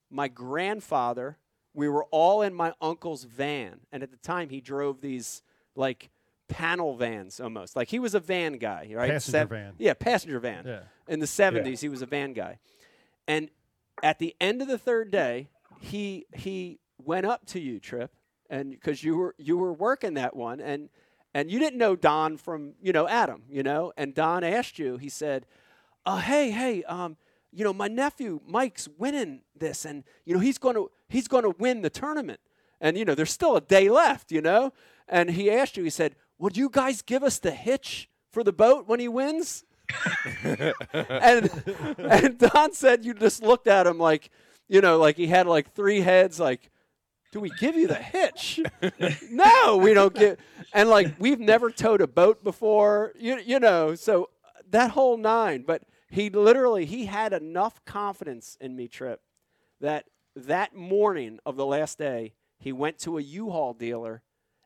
[0.09, 1.37] my grandfather.
[1.73, 5.43] We were all in my uncle's van, and at the time he drove these
[5.75, 6.09] like
[6.47, 7.75] panel vans almost.
[7.75, 9.11] Like he was a van guy, right?
[9.11, 9.73] Passenger van.
[9.77, 10.65] Yeah, passenger van.
[10.65, 10.79] Yeah.
[11.07, 12.59] In the 70s, he was a van guy.
[13.27, 13.49] And
[14.03, 18.11] at the end of the third day, he he went up to you, Trip,
[18.49, 20.89] and because you were you were working that one, and
[21.33, 24.97] and you didn't know Don from you know Adam, you know, and Don asked you.
[24.97, 25.45] He said,
[26.05, 27.17] uh, "Hey, hey, um,
[27.51, 31.53] you know, my nephew Mike's winning this, and you know he's going to he's to
[31.57, 32.39] win the tournament,
[32.81, 34.73] and you know there's still a day left, you know."
[35.07, 35.83] And he asked you.
[35.83, 39.63] He said, "Would you guys give us the hitch for the boat when he wins?"
[40.43, 41.49] and
[41.97, 44.29] and Don said you just looked at him like,
[44.67, 46.39] you know, like he had like three heads.
[46.39, 46.69] Like,
[47.37, 48.59] do we give you the hitch?
[49.31, 50.39] no, we don't get.
[50.73, 53.93] And like we've never towed a boat before, you you know.
[53.93, 55.63] So uh, that whole nine.
[55.65, 59.21] But he literally he had enough confidence in me, Trip,
[59.81, 64.23] that that morning of the last day he went to a U-Haul dealer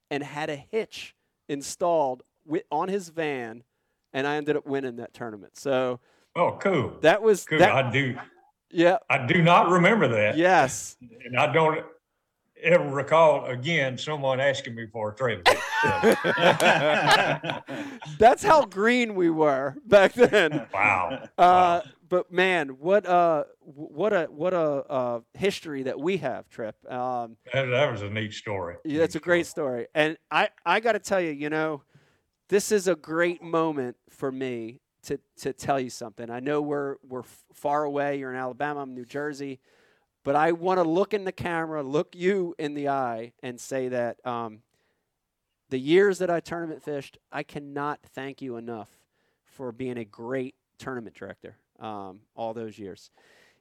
[0.10, 1.14] and had a hitch
[1.50, 2.24] installed
[2.72, 3.64] on his van,
[4.14, 5.58] and I ended up winning that tournament.
[5.58, 6.00] So
[6.38, 6.96] Oh, cool.
[7.02, 7.60] that was Cool.
[7.60, 7.72] that.
[7.74, 8.16] I do.
[8.70, 9.00] Yeah.
[9.10, 10.96] I do not remember that, Yes.
[11.26, 11.84] and I don't
[12.62, 15.44] ever recall again someone asking me for a trailer.
[15.82, 16.16] So,
[18.20, 20.68] That's how green we were back then.
[20.74, 21.28] wow.
[21.38, 26.76] Uh, but man, what a what a what a uh, history that we have, Trip.
[26.92, 28.76] Um, That, that was a neat story.
[28.84, 31.84] yeah, that's a great story, and I I got to tell you, you know,
[32.50, 36.30] this is a great moment for me to to tell you something.
[36.30, 38.20] I know we're we're far away.
[38.20, 39.60] You're in Alabama, I'm in New Jersey,
[40.24, 43.88] but I want to look in the camera, look you in the eye, and say
[43.90, 44.60] that um,
[45.70, 48.90] the years that I tournament fished, I cannot thank you enough
[49.46, 51.56] for being a great tournament director.
[51.80, 53.10] Um, all those years,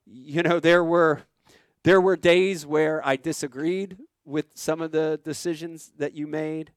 [0.07, 1.23] you know, there were
[1.83, 3.97] there were days where I disagreed
[4.27, 6.73] with some of the decisions that you made,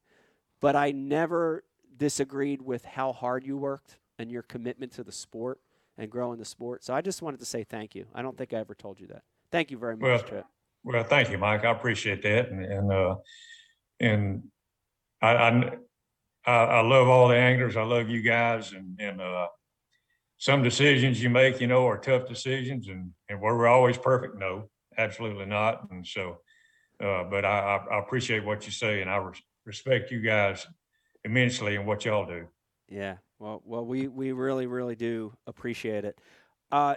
[0.60, 1.62] but I never
[1.96, 5.60] disagreed with how hard you worked and your commitment to the sport
[5.98, 6.82] and growing the sport.
[6.82, 8.06] So I just wanted to say thank you.
[8.14, 9.22] I don't think I ever told you that.
[9.54, 10.46] Thank you very much, Well, Trip.
[10.82, 11.64] Well, thank you, Mike.
[11.64, 12.50] I appreciate that.
[12.50, 13.14] And, and, uh,
[14.00, 14.42] and
[15.22, 15.70] I,
[16.44, 17.76] I, I love all the anglers.
[17.76, 19.46] I love you guys and, and, uh,
[20.38, 24.36] some decisions you make, you know, are tough decisions and, and were we always perfect?
[24.36, 25.88] No, absolutely not.
[25.88, 26.38] And so,
[27.00, 30.66] uh, but I, I, appreciate what you say and I res- respect you guys
[31.24, 32.48] immensely and what y'all do.
[32.88, 33.18] Yeah.
[33.38, 36.18] Well, well, we we really really do appreciate it.
[36.72, 36.96] Uh,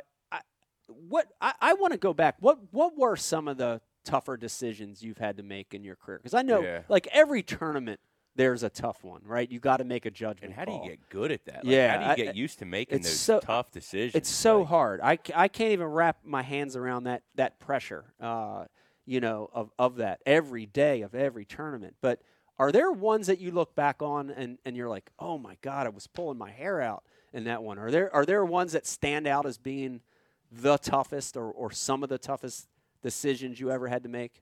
[0.87, 2.35] what I, I want to go back.
[2.39, 6.17] What what were some of the tougher decisions you've had to make in your career?
[6.19, 6.81] Because I know, Yeah.
[6.87, 7.99] like every tournament,
[8.35, 9.49] there's a tough one, right?
[9.51, 10.45] You got to make a judgment.
[10.45, 11.65] And how do you get good at that?
[11.65, 14.15] Like, Yeah, How do you I- get used to making it's those so- tough decisions?
[14.15, 14.99] It's so Like, hard.
[15.01, 18.13] I can't even wrap my hands around that that pressure.
[18.19, 18.65] Uh,
[19.05, 21.95] you know, of of that every day of every tournament.
[22.01, 22.21] But
[22.59, 25.85] are there ones that you look back on and, and you're like, oh my god,
[25.85, 27.77] I was pulling my hair out in that one?
[27.79, 30.01] Are there are there ones that stand out as being
[30.51, 32.67] the toughest or, or some of the toughest
[33.01, 34.41] decisions you ever had to make?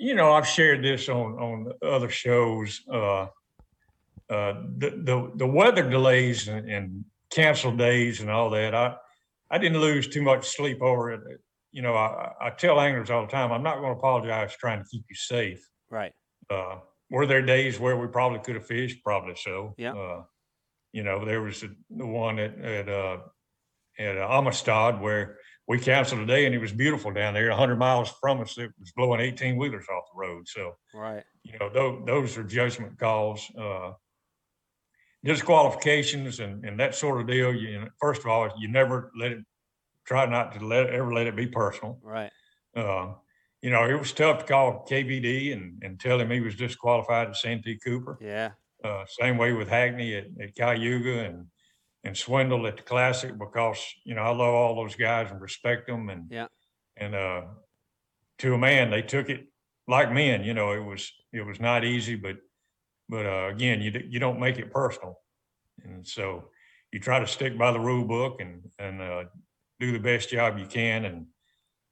[0.00, 2.80] you know, I've shared this on on other shows.
[2.90, 3.26] Uh,
[4.30, 8.74] uh, the the the weather delays and, and canceled days and all that.
[8.74, 8.96] I
[9.50, 11.20] I didn't lose too much sleep over it.
[11.70, 14.82] You know, I, I tell anglers all the time, I'm not going to apologize trying
[14.82, 15.64] to keep you safe.
[15.88, 16.12] Right.
[16.48, 16.78] Uh,
[17.10, 19.04] were there days where we probably could have fished?
[19.04, 19.74] Probably so.
[19.76, 19.92] Yeah.
[19.92, 20.22] Uh,
[20.92, 23.18] you know, there was the, the one at at uh,
[24.00, 25.36] at Amistad where
[25.68, 28.58] we canceled a day and it was beautiful down there, 100 miles from us.
[28.58, 30.48] It was blowing 18 wheelers off the road.
[30.48, 31.22] So Right.
[31.44, 33.48] you know, those, those are judgment calls.
[33.56, 33.92] Uh,
[35.24, 37.52] disqualifications and, and that sort of deal.
[37.54, 39.44] You first of all, you never let it,
[40.06, 41.98] try not to let ever let it be personal.
[42.02, 42.32] Right.
[42.74, 43.14] Uh,
[43.62, 47.28] you know, it was tough to call KVD and, and tell him he was disqualified
[47.28, 48.18] at Santee Cooper.
[48.20, 48.52] Yeah.
[48.82, 51.46] Uh, same way with Hackney at, at Cayuga and,
[52.04, 55.86] and Swindle at the Classic because, you know, I love all those guys and respect
[55.86, 56.46] them and, Yeah.
[56.96, 57.42] and, uh,
[58.38, 59.46] to a man, they took it
[59.86, 62.36] like men, you know, it was, it was not easy, but,
[63.08, 65.16] but, uh, again, you, you don't make it personal.
[65.84, 66.50] And so
[66.92, 69.24] you try to stick by the rule book and, and, uh,
[69.78, 71.26] do the best job you can and,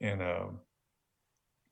[0.01, 0.47] and, uh,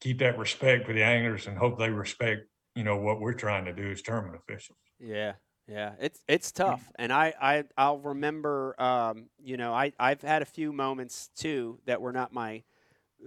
[0.00, 2.42] keep that respect for the anglers and hope they respect,
[2.74, 4.78] you know, what we're trying to do as tournament officials.
[5.00, 5.32] Yeah,
[5.68, 8.80] yeah, it's it's tough, and I I I'll remember.
[8.80, 12.62] Um, you know, I I've had a few moments too that were not my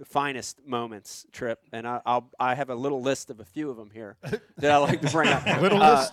[0.06, 3.76] finest moments trip, and I, I'll I have a little list of a few of
[3.76, 4.16] them here
[4.58, 5.44] that I like to bring up.
[5.60, 6.06] Little Uh,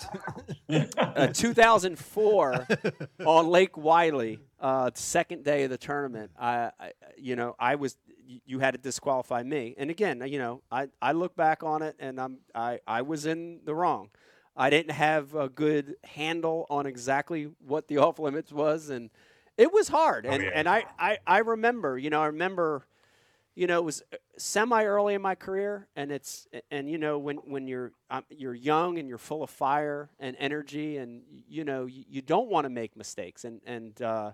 [0.70, 0.98] list.
[0.98, 2.68] uh, 2004
[3.26, 6.32] on Lake Wylie, uh, second day of the tournament.
[6.40, 7.98] I, I, you know, I was
[8.46, 11.96] you had to disqualify me, and again, you know, I, I look back on it
[12.00, 14.10] and I'm I, I was in the wrong.
[14.58, 19.12] I didn't have a good handle on exactly what the off limits was, and
[19.58, 20.26] it was hard.
[20.28, 20.52] Oh, And yeah.
[20.54, 22.88] and I, I I remember, you know, I remember
[23.56, 24.04] you know, it was
[24.38, 28.54] semi early in my career, and it's and you know when when you're um, you're
[28.54, 32.65] young and you're full of fire and energy, and you know you, you don't want
[32.65, 34.32] to make mistakes, and and uh,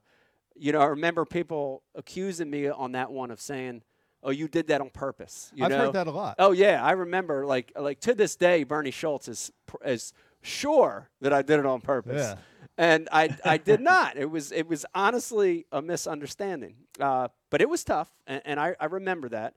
[0.55, 3.83] you know I remember people accusing me on that one of saying,
[4.23, 5.77] "Oh, you did that on purpose." You I've know?
[5.77, 6.35] heard that a lot.
[6.39, 7.45] Oh yeah, I remember.
[7.45, 9.51] Like like to this day, Bernie Schultz is
[9.85, 12.35] is sure that I did it on purpose, Yeah.
[12.77, 14.17] and I I did not.
[14.17, 16.75] It was it was honestly a misunderstanding.
[16.99, 19.55] Uh, but it was tough, and, and I I remember that.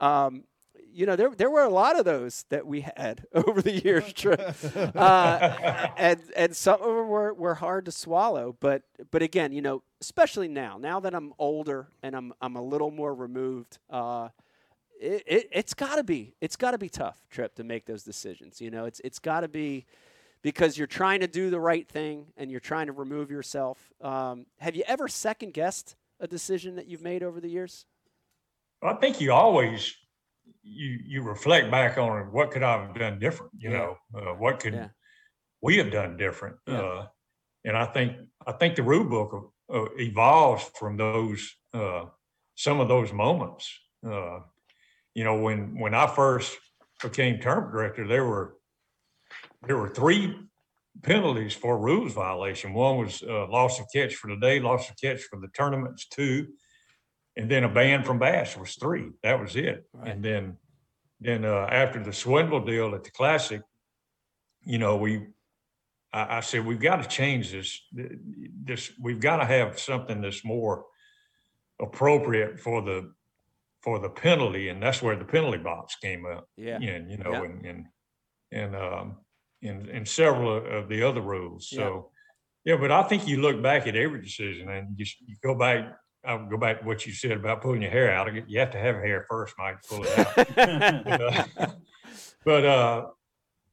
[0.00, 0.44] Um,
[0.92, 4.12] you know, there there were a lot of those that we had over the years,
[4.14, 4.40] Trip.
[4.94, 8.56] uh, and and some of them were, were hard to swallow.
[8.58, 12.62] But but again, you know, especially now, now that I'm older and I'm I'm a
[12.62, 13.78] little more removed.
[13.88, 14.28] Uh,
[15.00, 18.02] it, it it's got to be it's got to be tough trip to make those
[18.02, 19.86] decisions you know it's it's got to be
[20.42, 24.46] because you're trying to do the right thing and you're trying to remove yourself um,
[24.58, 27.86] have you ever second guessed a decision that you've made over the years
[28.82, 29.94] I think you always
[30.68, 33.52] you you reflect back on what could I have done different.
[33.58, 33.76] You Yeah.
[33.78, 34.88] know, uh, what could Yeah.
[35.60, 36.56] we have done different?
[36.66, 36.80] Yeah.
[36.80, 37.08] Uh,
[37.64, 42.06] and I think I think the rule book uh, evolves from those uh,
[42.54, 43.70] some of those moments.
[44.04, 44.40] Uh,
[45.14, 46.56] you know, when when I first
[47.02, 48.56] became tournament director, there were
[49.66, 50.36] there were three
[51.02, 52.72] penalties for rules violation.
[52.74, 56.06] One was uh, loss of catch for the day, loss of catch for the tournaments,
[56.08, 56.48] two,
[57.38, 59.10] and then a ban from bass was three.
[59.22, 59.86] That was it.
[59.94, 60.10] Right.
[60.10, 60.56] And then
[61.20, 63.62] then uh, after the swindle deal at the classic,
[64.64, 65.28] you know, we
[66.12, 67.80] I, I said we've got to change this.
[67.92, 70.84] This we've got to have something that's more
[71.80, 73.12] appropriate for the
[73.82, 77.32] for the penalty, and that's where the penalty box came up yeah and you know,
[77.32, 77.44] Yeah.
[77.44, 77.86] and and
[78.50, 79.16] and um,
[79.62, 81.70] and and several of- the other rules.
[81.70, 82.10] So,
[82.64, 85.96] yeah, but I think you look back at every decision and you, you go back
[86.24, 88.28] I'll go back to what you said about pulling your hair out.
[88.48, 91.04] You have to have hair first, Mike, to pull it out.
[91.04, 91.66] but, uh,
[92.44, 93.06] but uh,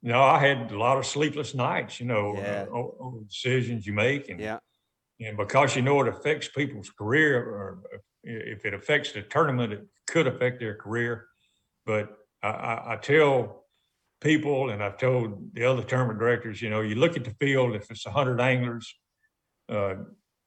[0.02, 1.98] you know, I had a lot of sleepless nights.
[2.00, 2.66] You know, Yeah.
[2.72, 4.58] uh, over decisions you make, and yeah.
[5.20, 7.82] and because you know it affects people's career, or
[8.22, 11.26] if it affects the tournament, it could affect their career.
[11.84, 13.64] But I, I, I tell
[14.20, 17.74] people, and I've told the other tournament directors, you know, you look at the field.
[17.74, 18.94] If it's hundred anglers,
[19.68, 19.94] uh,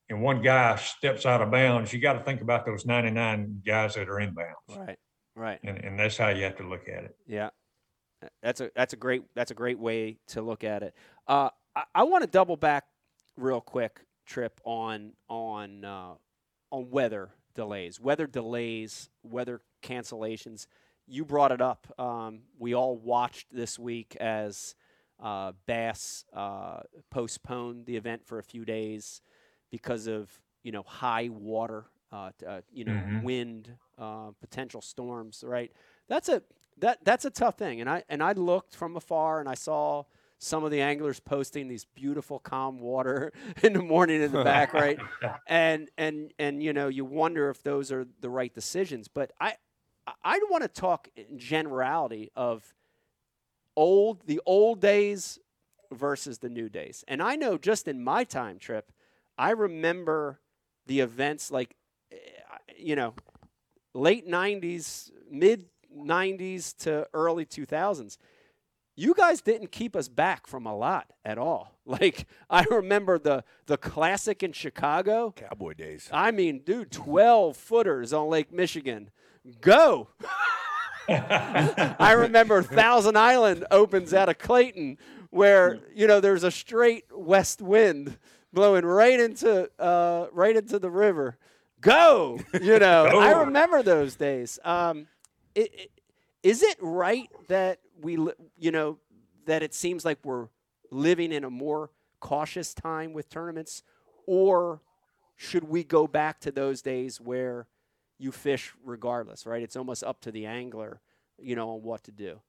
[0.09, 3.95] and one guy steps out of bounds, you got to think about those ninety-nine guys
[3.95, 4.99] that are in bounds, Right.
[5.35, 5.59] Right.
[5.63, 7.15] and and that's how you have to look at it.
[7.27, 7.49] Yeah,
[8.41, 10.93] that's a that's a great that's a great way to look at it.
[11.27, 12.85] Uh, I, I want to double back
[13.37, 16.13] real quick, Trip, on on uh,
[16.71, 20.67] on weather delays, weather delays, weather cancellations.
[21.07, 21.87] You brought it up.
[21.97, 24.75] Um, we all watched this week as
[25.19, 29.21] uh, Bass uh, postponed the event for a few days
[29.71, 30.29] because of
[30.63, 33.21] you know high water, uh, uh, you know Mhm.
[33.21, 35.43] wind, uh, potential storms.
[35.45, 35.71] Right.
[36.07, 36.43] That's a
[36.77, 37.81] that that's a tough thing.
[37.81, 40.03] And I and I looked from afar and I saw
[40.39, 44.73] some of the anglers posting these beautiful calm water in the morning in the back,
[44.73, 45.01] right?
[45.47, 49.07] And and and you know you wonder if those are the right decisions.
[49.07, 49.55] But I
[50.07, 52.73] I- I want to talk in generality of
[53.75, 55.39] old the old days
[55.91, 57.03] versus the new days.
[57.07, 58.91] And I know just in my time trip,
[59.39, 60.41] I remember
[60.85, 61.75] the events like
[62.11, 62.17] eh,
[62.77, 63.13] you know
[63.95, 65.65] late 90s, mid
[65.97, 68.17] 90s to early 2000s.
[68.97, 71.75] You guys didn't keep us back from a lot at all.
[71.89, 75.33] Like I remember the the classic in Chicago.
[75.35, 76.07] Cowboy days.
[76.13, 79.09] I mean, dude, 12 footers on Lake Michigan.
[79.59, 80.09] Go.
[81.09, 84.99] I remember Thousand Island opens out of Clayton,
[85.31, 88.19] where you know there's a straight west wind
[88.53, 91.37] blowing right into uh, right into the river.
[91.81, 93.05] Go, you know.
[93.05, 94.59] I remember those days.
[94.63, 95.07] Um,
[95.55, 95.91] it, it,
[96.43, 98.97] is it right that we, li- you know,
[99.45, 100.47] that it seems like we're
[100.91, 103.83] living in a more cautious time with tournaments,
[104.25, 104.81] or
[105.35, 107.67] should we go back to those days where
[108.17, 109.63] you fish regardless, right?
[109.63, 110.99] It's almost up to the angler,
[111.37, 112.41] you know, on what to do.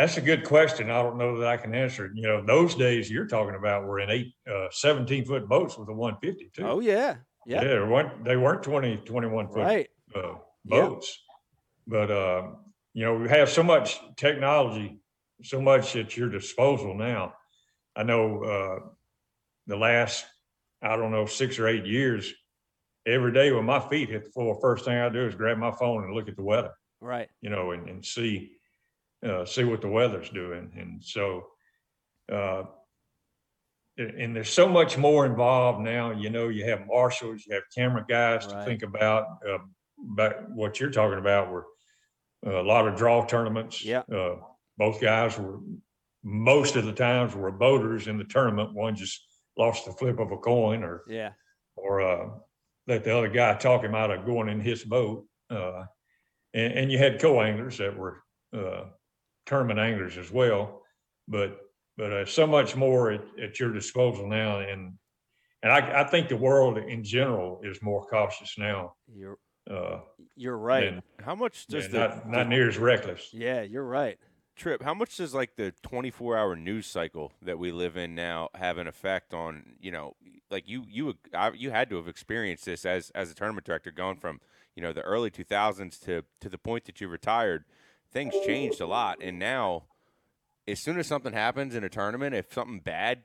[0.00, 0.90] That's a good question.
[0.90, 2.12] I don't know that I can answer it.
[2.14, 5.90] You know, those days you're talking about were in eight, uh, 17 foot boats with
[5.90, 6.66] a 150 too.
[6.66, 9.88] Oh yeah, yeah, weren't, they weren't 20, 21 foot right.
[10.14, 10.36] uh, Yeah.
[10.64, 11.18] boats.
[11.86, 12.52] But, uh,
[12.94, 15.02] you know, we have so much technology,
[15.42, 17.34] so much at your disposal now.
[17.94, 18.78] I know uh,
[19.66, 20.24] the last,
[20.80, 22.32] I don't know, six or eight years,
[23.04, 25.72] every day when my feet hit the floor, first thing I do is grab my
[25.72, 27.28] phone and look at the weather, Right.
[27.42, 28.52] you know, and, and see,
[29.26, 30.70] uh, see what the weather's doing.
[30.76, 31.46] And so,
[32.32, 32.62] uh,
[33.98, 36.10] and there's so much more involved now.
[36.12, 39.26] You know, you have marshals, you have camera guys to think about.
[39.46, 39.58] Uh,
[40.14, 41.66] about what you're talking about were
[42.46, 43.84] uh, a lot of draw tournaments.
[43.84, 44.02] Yeah.
[44.10, 44.36] Uh,
[44.78, 45.60] both guys were
[46.24, 48.72] most of the times were boaters in the tournament.
[48.72, 49.20] One just
[49.58, 51.32] lost the flip of a coin, or Yeah.
[51.76, 52.28] or uh,
[52.86, 55.26] let the other guy talk him out of going in his boat.
[55.50, 55.84] Uh,
[56.54, 58.22] and, and you had co-anglers that were
[58.56, 58.84] uh,
[59.46, 60.82] tournament anglers as well,
[61.28, 61.58] but
[61.96, 64.94] but uh, so much more at, at your disposal now, and
[65.62, 68.94] and I, I think the world in general is more cautious now.
[69.12, 69.38] You're
[69.70, 70.00] Uh,
[70.36, 70.94] you're right.
[70.94, 73.28] than- How much does the, not not near as reckless.
[73.32, 74.18] yeah, you're right.
[74.56, 74.82] trip?
[74.82, 78.78] How much does like the 24 hour news cycle that we live in now have
[78.78, 80.14] an effect on you know
[80.50, 81.14] like you you
[81.54, 84.40] you had to have experienced this as as a tournament director going from
[84.74, 87.64] you know the early 2000s to to the point that you retired
[88.12, 89.84] things changed a lot and now
[90.68, 93.22] as soon as something happens in a tournament if something bad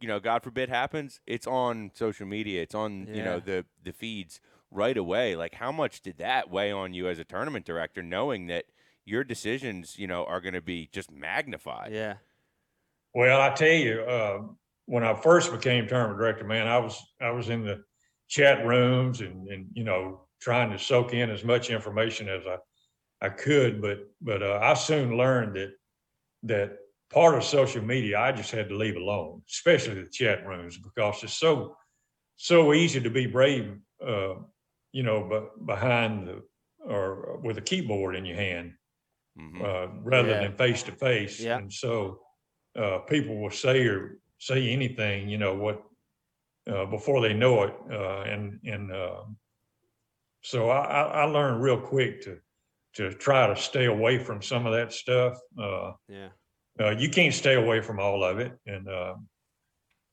[0.00, 3.92] you know god forbid happens it's on social media it's on you know the the
[3.92, 8.02] feeds right away like how much did that weigh on you as a tournament director
[8.02, 8.64] knowing that
[9.10, 11.92] your decisions, you know, are going to be just magnified.
[11.92, 12.14] Yeah.
[13.14, 14.42] Well, I tell you, uh,
[14.86, 17.82] when I first became tournament director, man, I was I was in the
[18.28, 22.56] chat rooms and and you know trying to soak in as much information as I
[23.20, 25.72] I could, but but uh, I soon learned that
[26.44, 26.78] that
[27.12, 31.22] part of social media I just had to leave alone, especially the chat rooms, because
[31.22, 31.76] it's so
[32.36, 33.76] so easy to be brave,
[34.06, 34.34] uh,
[34.92, 36.42] you know, but behind the
[36.84, 38.72] or with a keyboard in your hand
[39.38, 39.62] Mhm.
[39.62, 40.40] uh, rather Yeah.
[40.40, 41.44] than face to face.
[41.44, 42.22] And so
[42.74, 45.82] uh, people will say or say anything, you know, what
[46.66, 47.74] uh, before they know it.
[47.90, 49.24] Uh, and and uh,
[50.42, 52.38] so I, I, I learned real quick to
[52.94, 55.38] to try to stay away from some of that stuff.
[55.58, 56.28] Uh, Yeah.
[56.80, 59.14] uh, you can't stay away from all of it, and uh,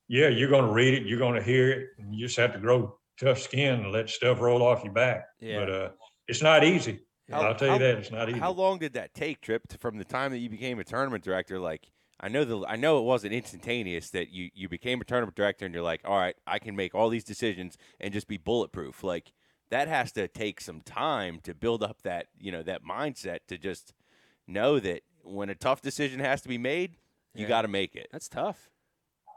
[0.07, 2.53] yeah, you're going to read it, you're going to hear it, and you just have
[2.53, 5.25] to grow tough skin and let stuff roll off your back.
[5.39, 5.59] Yeah.
[5.59, 5.89] But uh,
[6.28, 6.99] it's not easy.
[7.30, 8.39] How- I'll tell you how- that it's not easy.
[8.39, 11.23] How long did that take, Trip, to, from the time that you became a tournament
[11.23, 11.59] director?
[11.59, 15.36] Like, I know the I know it wasn't instantaneous that you you became a tournament
[15.36, 18.38] director and you're like, all right, I can make all these decisions and just be
[18.38, 19.03] bulletproof.
[19.03, 19.34] Like
[19.70, 23.57] that has to take some time to build up that you know that mindset to
[23.57, 23.93] just
[24.47, 26.95] know that when a tough decision has to be made,
[27.36, 27.49] you Yeah.
[27.49, 28.07] got to make it.
[28.11, 28.70] That's tough.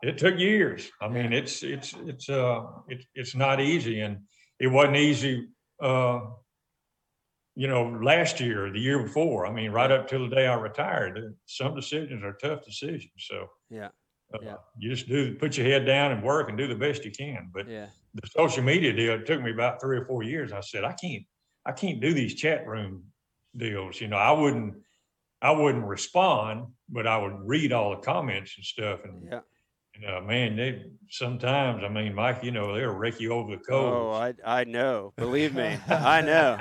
[0.02, 0.90] It took years.
[1.00, 4.26] I mean, it's it's it's uh it's it's not easy, and
[4.58, 5.48] it wasn't easy.
[5.80, 6.20] Uh,
[7.54, 9.46] you know, last year, the year before.
[9.46, 11.18] I mean, right up till the day I retired.
[11.18, 13.12] uh, Some decisions are tough decisions.
[13.18, 13.90] So Yeah.
[14.42, 14.56] Yeah.
[14.78, 17.50] you just do put your head down and work and do the best you can.
[17.52, 17.86] But Yeah.
[18.14, 20.52] the social media deal it took me about three or four years.
[20.52, 21.24] I said I can't
[21.66, 23.04] I can't do these chat room
[23.56, 24.00] deals.
[24.00, 24.74] You know, I wouldn't
[25.42, 29.00] I wouldn't respond, but I would read all the comments and stuff.
[29.04, 29.40] And Yeah.
[30.16, 34.16] uh, man, they sometimes, I mean, Mike, you know, they'll rake you over the coals.
[34.16, 34.22] Oh.
[34.22, 35.12] I I know.
[35.16, 36.58] Believe me, I know.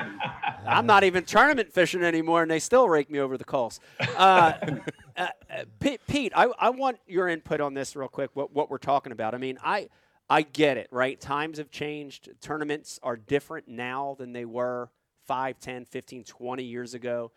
[0.65, 3.79] I'm not even tournament fishing anymore, and they still rake me over the coals.
[4.17, 4.53] Uh,
[5.19, 8.31] uh, uh, Pete, Pete I, I want your input on this real quick.
[8.35, 9.35] What what we're talking about?
[9.35, 9.89] I mean, I
[10.29, 11.19] I get it, right?
[11.19, 12.29] Times have changed.
[12.41, 14.89] Tournaments are different now than they were
[15.27, 17.31] 5, 10, 15, 20 years ago.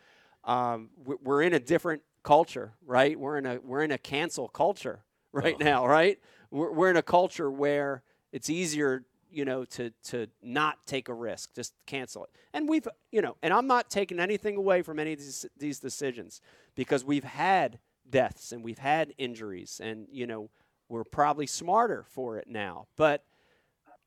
[0.45, 3.19] Um, we- we're in a different culture, right?
[3.19, 6.19] We're in a we're in a cancel culture right now, right?
[6.51, 8.03] We're, we're in a culture where
[8.33, 12.31] it's easier, you know, to to not take a risk, just cancel it.
[12.53, 15.81] And we've, you know, and I'm not taking anything away from any of these these
[15.81, 16.41] decisions
[16.75, 17.79] because we've had
[18.09, 20.51] deaths and we've had injuries, and you know,
[20.89, 22.87] we're probably smarter for it now.
[22.97, 23.25] But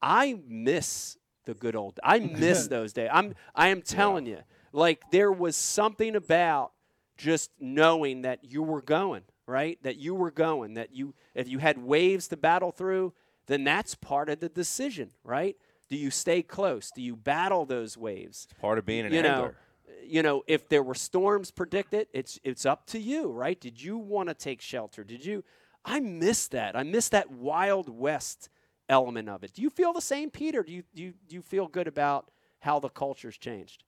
[0.01, 1.99] I miss the good old.
[2.03, 3.09] I miss those days.
[3.11, 3.35] I'm.
[3.53, 4.39] I am telling you,
[4.71, 6.71] like there was something about
[7.17, 11.59] just knowing that you were going right, that you were going, that you if you
[11.59, 13.13] had waves to battle through,
[13.47, 15.55] then that's part of the decision, right?
[15.89, 16.91] Do you stay close?
[16.91, 18.47] Do you battle those waves?
[18.49, 19.55] It's part of being an you know, angler.
[20.03, 23.59] you know, if there were storms predicted, it's it's up to you, right?
[23.59, 25.03] Did you want to take shelter?
[25.03, 25.43] Did you?
[25.83, 26.75] I miss that.
[26.75, 28.49] I miss that wild west
[28.89, 29.53] element of it.
[29.53, 30.63] Do you feel the same, Peter?
[30.63, 33.83] Do you do you, do you feel good about how the culture's changed?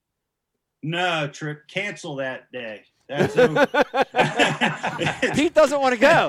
[0.82, 2.84] No, Trip, cancel that day.
[3.08, 3.34] That's.
[5.34, 6.28] Pete doesn't want to go.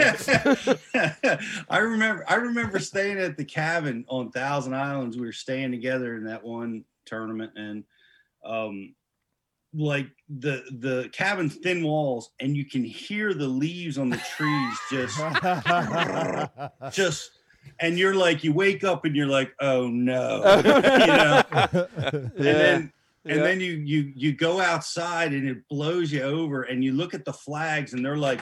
[1.69, 5.17] I remember I remember staying at the cabin on Thousand Islands.
[5.17, 7.84] We were staying together in that one tournament and
[8.45, 8.93] um
[9.73, 10.07] like
[10.39, 15.19] the the cabin's thin walls and you can hear the leaves on the trees just
[16.95, 17.32] just
[17.80, 20.38] and you're like you wake up and you're like oh no
[20.99, 21.43] you know
[22.13, 22.91] and then
[23.26, 23.43] and Yeah.
[23.43, 27.26] then you you you go outside and it blows you over and you look at
[27.26, 28.41] the flags and they're like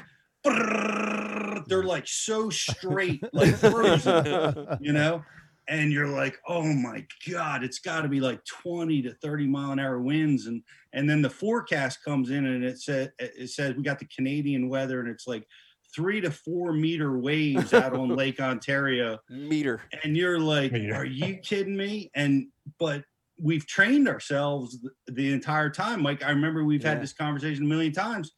[1.67, 5.23] they're like so straight like frozen you know
[5.67, 9.71] and you're like oh my god it's got to be like 20 to 30 mile
[9.71, 10.61] an hour winds and
[10.93, 14.69] and then the forecast comes in and it said it says we got the canadian
[14.69, 15.45] weather and it's like
[15.93, 19.81] three to four meter waves out on lake ontario Meter.
[20.03, 20.95] and you're like Yeah.
[20.97, 22.47] are you kidding me and
[22.79, 23.03] but
[23.39, 26.89] we've trained ourselves th- the entire time like i remember we've Yeah.
[26.91, 28.31] had this conversation a million times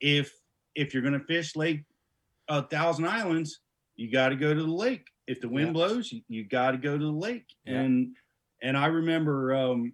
[0.00, 0.32] if
[0.74, 1.84] if you're going to fish lake
[2.48, 3.60] a thousand islands
[3.96, 5.72] you got to go to the lake if the wind Yeah.
[5.72, 7.80] blows you, you got to go to the lake Yeah.
[7.80, 8.16] and
[8.62, 9.92] and i remember um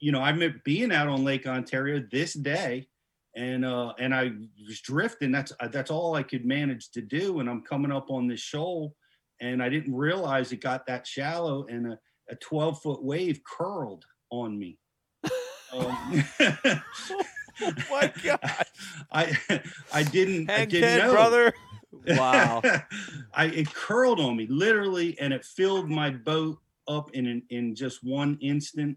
[0.00, 2.88] you know i remember being out on lake ontario this day
[3.36, 4.30] and uh and i
[4.66, 8.10] was drifting that's uh, that's all i could manage to do and i'm coming up
[8.10, 8.94] on this shoal
[9.40, 11.98] and i didn't realize it got that shallow and a,
[12.30, 14.78] a 12 foot wave curled on me
[15.72, 16.14] um,
[17.60, 18.38] Oh my God.
[19.12, 19.36] i
[19.92, 21.52] i didn't i didn't ten, know brother.
[22.06, 22.62] Wow.
[23.34, 27.74] I it curled on me literally, and it filled my boat up in an, in
[27.74, 28.96] just one instant.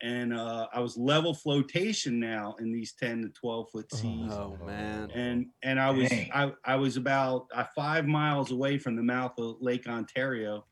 [0.00, 4.56] And uh, I was level flotation now in these ten to twelve foot seas, Oh
[4.64, 5.10] man.
[5.12, 6.30] and and I was Dang.
[6.32, 10.64] I, I was about uh, five miles away from the mouth of Lake Ontario,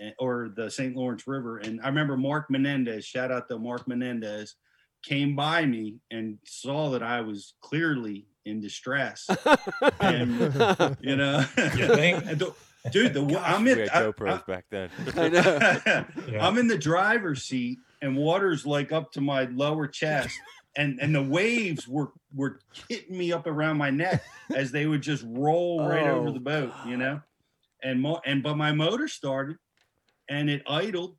[0.00, 0.96] Eh, or the St.
[0.96, 1.58] Lawrence River.
[1.58, 4.54] And I remember Mark Menendez, shout out to Mark Menendez,
[5.04, 9.28] came by me and saw that I was clearly in distress,
[10.00, 10.40] and
[11.02, 11.44] you know,
[11.76, 12.24] You think?
[12.26, 12.54] and the-
[12.90, 14.88] dude, the Gosh, I'm we in, had I, GoPros back then.
[15.16, 16.04] I know.
[16.32, 16.46] Yeah.
[16.48, 20.34] am in the driver's seat, and water's like up to my lower chest,
[20.76, 24.22] and and the waves were were hitting me up around my neck
[24.54, 27.20] as they would just roll right over Oh, the boat, you know,
[27.82, 29.56] and mo- and but my motor started,
[30.30, 31.16] and it idled.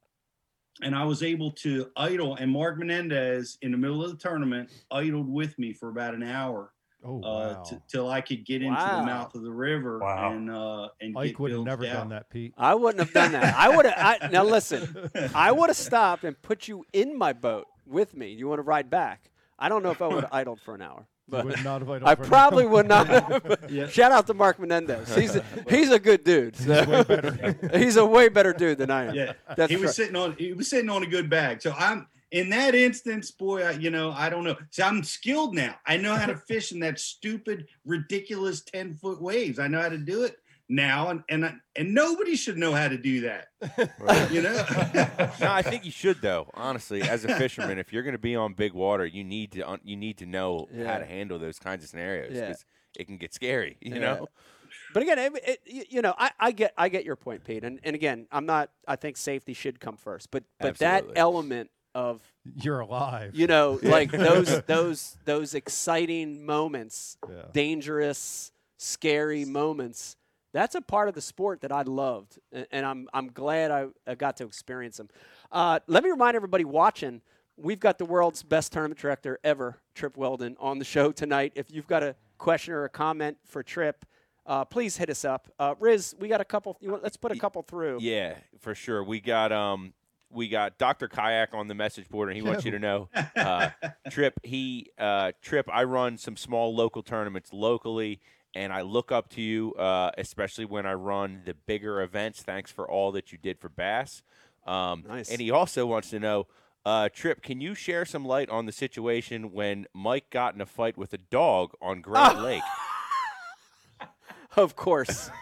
[0.82, 4.72] And I was able to idle, and Mark Menendez in the middle of the tournament
[4.89, 6.72] idled with me for about an hour
[7.03, 8.99] Oh uh, t- till I could get into Wow.
[8.99, 10.32] the mouth of the river Wow.
[10.32, 11.93] and uh, and Ike get would have never out.
[11.93, 12.53] done that, Pete.
[12.57, 13.53] I wouldn't have done that.
[13.55, 14.32] I would have.
[14.32, 18.32] Now listen, I would have stopped and put you in my boat with me.
[18.32, 19.30] You want to ride back?
[19.59, 21.82] I don't know if I would have idled for an hour, You but would not
[21.82, 23.07] have I probably would not.
[23.07, 23.65] have.
[23.69, 23.88] Yeah.
[23.89, 25.15] Shout out to Mark Menendez.
[25.22, 26.55] He's a, he's a good dude.
[26.55, 29.15] He's way he's a way better dude than I am.
[29.15, 29.95] Yeah, That's he was right.
[29.95, 31.61] sitting on he was sitting on a good bag.
[31.61, 33.63] So I'm in that instance, boy.
[33.63, 34.55] I, you know, I don't know.
[34.69, 35.76] So I'm skilled now.
[35.86, 39.59] I know how to fish in that stupid, ridiculous ten foot waves.
[39.59, 40.38] I know how to do it
[40.72, 43.47] now, and and and nobody should know how to do that.
[44.32, 44.65] You know.
[45.39, 46.49] No, I think you should though.
[46.53, 49.61] Honestly, as a fisherman, if you're going to be on big water, you need to
[49.69, 50.91] un- you need to know Yeah.
[50.91, 52.47] how to handle those kinds of scenarios Yeah.
[52.47, 52.65] because
[52.97, 53.78] it can get scary.
[53.82, 53.99] You Yeah.
[53.99, 54.28] know.
[54.93, 57.63] But again, it, it, you know, I, I get I get your point, Pete.
[57.63, 58.69] And, and again, I'm not.
[58.88, 60.32] I think safety should come first.
[60.32, 62.22] But but that element of
[62.55, 63.32] You're alive.
[63.36, 67.43] you know, like those those those exciting moments, Yeah.
[67.53, 70.15] dangerous, scary moments.
[70.54, 74.16] That's a part of the sport that I loved, and I'm I'm glad I, I
[74.16, 75.10] got to experience them.
[75.52, 77.22] Uh, let me remind everybody watching,
[77.58, 81.54] we've got the world's best tournament director ever, Trip Weldon, on the show tonight.
[81.56, 84.06] If you've got a question or a comment for Trip,
[84.45, 85.47] uh, please hit us up.
[85.58, 86.78] Uh, Riz, we got a couple.
[86.82, 87.99] You want, let's put a couple through.
[88.02, 89.04] Yeah, for sure.
[89.04, 89.93] We got um
[90.34, 91.08] we got Dr.
[91.08, 93.70] Kayak on the message board and he wants you to know uh,
[94.10, 98.22] Trip he uh, Trip I run some small local tournaments locally
[98.56, 102.41] and I look up to you uh, especially when I run the bigger events.
[102.41, 104.24] Thanks for all that you did for bass.
[104.68, 105.30] Um, Nice.
[105.30, 106.47] And he also wants to know
[106.86, 110.66] uh, Trip, can you share some light on the situation when Mike got in a
[110.66, 112.64] fight with a dog on Grand Lake?
[114.58, 115.30] Of course.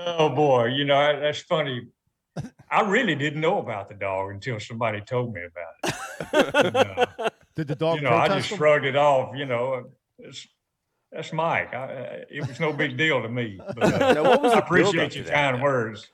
[0.00, 1.88] Oh boy, you know that- that's funny.
[2.70, 5.94] I really didn't know about the dog until somebody told me about it.
[6.54, 8.56] And, uh, Did the dog you know, I protest just him?
[8.58, 9.36] shrugged it off.
[9.36, 10.46] You know, it's,
[11.12, 11.74] that's Mike.
[11.74, 13.58] I, uh, it was no big deal to me.
[13.76, 16.08] But, uh, Now, what was I appreciate your kind words.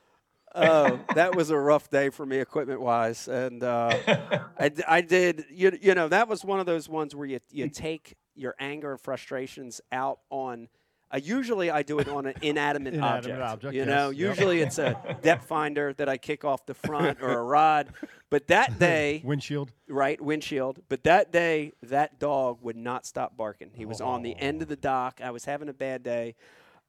[0.55, 3.97] oh, that was a rough day for me, equipment wise, and uh,
[4.59, 5.47] I, I did.
[5.51, 8.93] You, you know, that was one of those ones where you you take your anger
[8.93, 10.69] and frustrations out on.
[11.11, 14.29] Uh, usually, I do it on an inanimate, Inanimate object, You know, yes, yep.
[14.31, 17.93] usually it's a depth finder that I kick off the front or a rod.
[18.31, 19.71] But that day, Windshield.
[19.89, 20.81] right windshield.
[20.89, 23.71] But that day, that dog would not stop barking.
[23.75, 25.21] He was on the end of the dock.
[25.23, 26.35] I was having a bad day.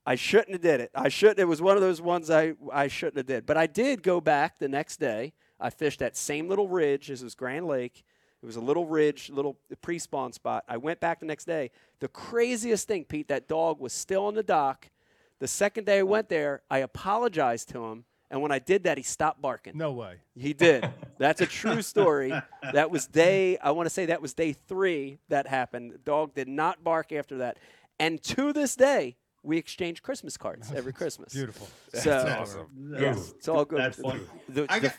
[0.08, 0.92] I shouldn't have did it.
[0.96, 1.40] I shouldn't.
[1.40, 3.46] It was one of those ones I I shouldn't have did.
[3.46, 5.34] But I did go back the next day.
[5.60, 7.08] I fished that same little ridge.
[7.08, 8.04] This was Grand Lake.
[8.46, 10.66] It was a little ridge, little pre-spawn spot.
[10.70, 11.72] I went back the next day.
[12.00, 14.92] The craziest thing, Pete, that dog was still on the dock.
[15.40, 19.00] The second day I went there, I apologized to him, and when I did that,
[19.00, 19.76] he stopped barking.
[19.76, 20.18] No way.
[20.38, 20.88] He did.
[21.18, 22.32] That's a true story.
[22.72, 25.94] That was day, I want to say that was day three that happened.
[25.94, 27.58] The dog did not bark after that.
[28.00, 31.34] And to this day, we exchange Christmas cards every Christmas.
[31.34, 31.68] Beautiful.
[31.96, 32.96] So, That's awesome.
[33.00, 33.80] yes, it's all good.
[33.80, 34.22] That's funny.
[34.50, 34.94] The- I got.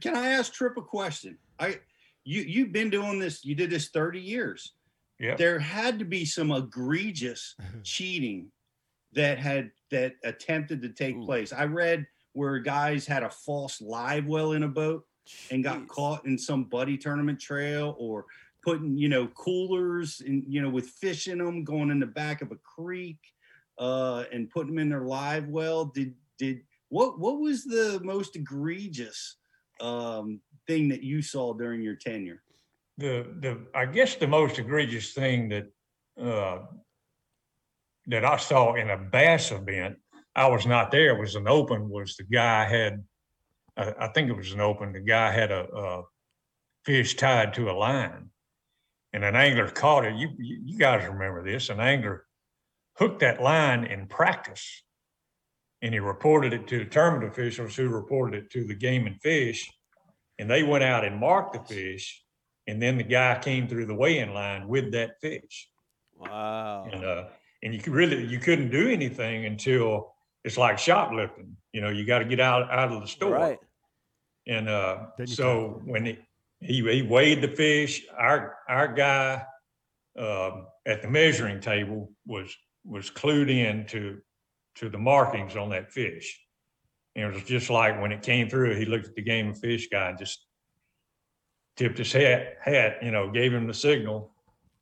[0.00, 1.36] Can I ask Trip a question?
[1.58, 1.80] I
[2.26, 3.44] you you've been doing this.
[3.44, 4.72] You did this thirty years.
[5.18, 5.38] Yep.
[5.38, 8.50] There had to be some egregious cheating
[9.14, 11.24] that had that attempted to take Ooh.
[11.24, 11.52] place.
[11.52, 15.06] I read where guys had a false live well in a boat
[15.50, 18.26] and got caught in some buddy tournament trail or
[18.62, 22.42] putting you know coolers and you know with fish in them going in the back
[22.42, 23.18] of a creek
[23.78, 28.36] uh and putting them in their live well did did what what was the most
[28.36, 29.36] egregious
[29.80, 32.42] um thing that you saw during your tenure
[32.98, 35.66] the the I guess the most egregious thing that
[36.20, 36.60] uh,
[38.06, 39.96] that I saw in a bass event,
[40.34, 41.14] I was not there.
[41.14, 41.90] Was an open.
[41.90, 43.04] Was the guy had,
[43.76, 44.92] I, I think it was an open.
[44.92, 46.02] The guy had a, a
[46.84, 48.30] fish tied to a line,
[49.12, 50.14] and an angler caught it.
[50.16, 51.68] You you you guys remember this?
[51.68, 52.24] An angler
[52.96, 54.82] hooked that line in practice,
[55.82, 59.20] and he reported it to the tournament officials, who reported it to the game and
[59.20, 59.70] fish,
[60.38, 62.22] and they went out and marked the fish
[62.66, 65.68] and then the guy came through the weighing line with that fish.
[66.18, 66.88] Wow.
[66.90, 67.24] and uh
[67.62, 70.14] and you could really you couldn't do anything until
[70.44, 73.32] it's like shoplifting you know you got to get out out of the store.
[73.34, 73.58] Right.
[74.46, 76.18] and uh Then you so when he,
[76.60, 79.44] he he weighed the fish our our guy
[80.18, 84.18] um at the measuring table was was clued in to
[84.76, 86.40] to the markings on that fish
[87.16, 89.58] and it was just like when it came through he looked at the game of
[89.58, 90.46] fish guy and just
[91.76, 94.30] tipped his hat hat you know gave him the signal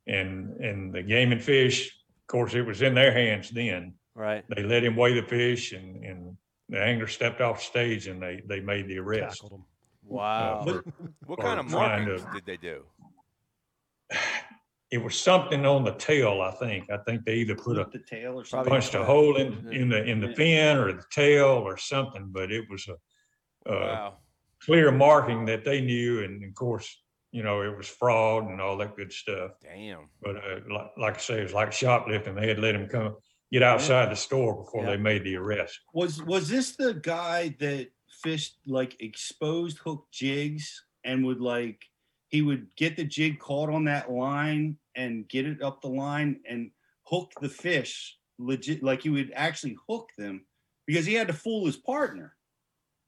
[0.07, 4.45] and and the game and fish of course it was in their hands then Right.
[4.55, 6.37] they let him weigh the fish and and
[6.69, 9.65] the angler stepped off stage and they they made the arrest Tackled him.
[10.03, 10.63] Wow.
[10.63, 10.83] for-
[11.25, 12.83] What or kind of trying markings to- did they do?
[14.91, 16.41] It was something on the tail.
[16.41, 16.89] I think.
[16.91, 18.69] I think they either put a the tail or something.
[18.71, 22.51] punched a hole in in the in the fin or the tail or something, but
[22.51, 24.17] it was a, a Wow.
[24.61, 26.87] clear marking that they knew, and of course,
[27.31, 29.51] you know, it was fraud and all that good stuff.
[29.61, 30.07] Damn.
[30.21, 32.35] But uh, like, like I say, it was like shoplifting.
[32.35, 33.15] They had let him come
[33.51, 34.91] get outside the store before Yeah.
[34.91, 35.79] they made the arrest.
[35.93, 37.87] Was was this the guy that
[38.23, 41.81] fished like exposed hook jigs and would like
[42.35, 46.37] he would get the jig caught on that line and get it up the line
[46.45, 46.69] and
[47.03, 50.45] hook the fish legit like he would actually hook them
[50.85, 52.35] because he had to fool his partner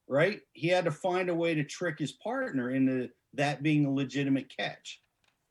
[0.07, 3.91] right he had to find a way to trick his partner into that being a
[3.91, 5.01] legitimate catch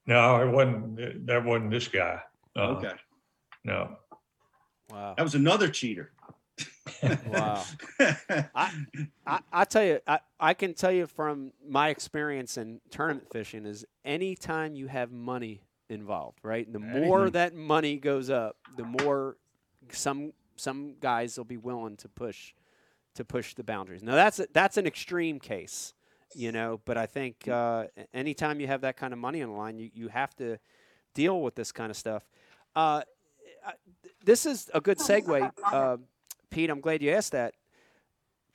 [0.07, 1.27] No, it wasn't.
[1.27, 2.19] That wasn't this guy.
[2.57, 2.93] Uh, okay
[3.63, 3.97] No.
[4.91, 5.13] Wow.
[5.19, 6.13] that was another cheater
[7.29, 7.65] Wow.
[8.55, 13.67] I, I tell you, I, I can tell you from my experience in tournament fishing
[13.67, 16.71] is anytime you have money involved, right?
[16.73, 17.33] The more Anything.
[17.33, 19.37] that money goes up, the more
[19.91, 22.55] some some guys will be willing to push
[23.15, 24.03] to push the boundaries.
[24.03, 25.95] Now that's a, that's an extreme case,
[26.35, 29.55] you know, but I think uh, anytime you have that kind of money on the
[29.57, 30.59] line, you, you have to
[31.15, 32.25] deal with this kind of stuff.
[32.75, 33.03] Uh,
[33.67, 33.73] I-
[34.25, 35.97] this is a good segue, uh,
[36.51, 36.71] Pete.
[36.71, 37.55] I'm glad you asked that.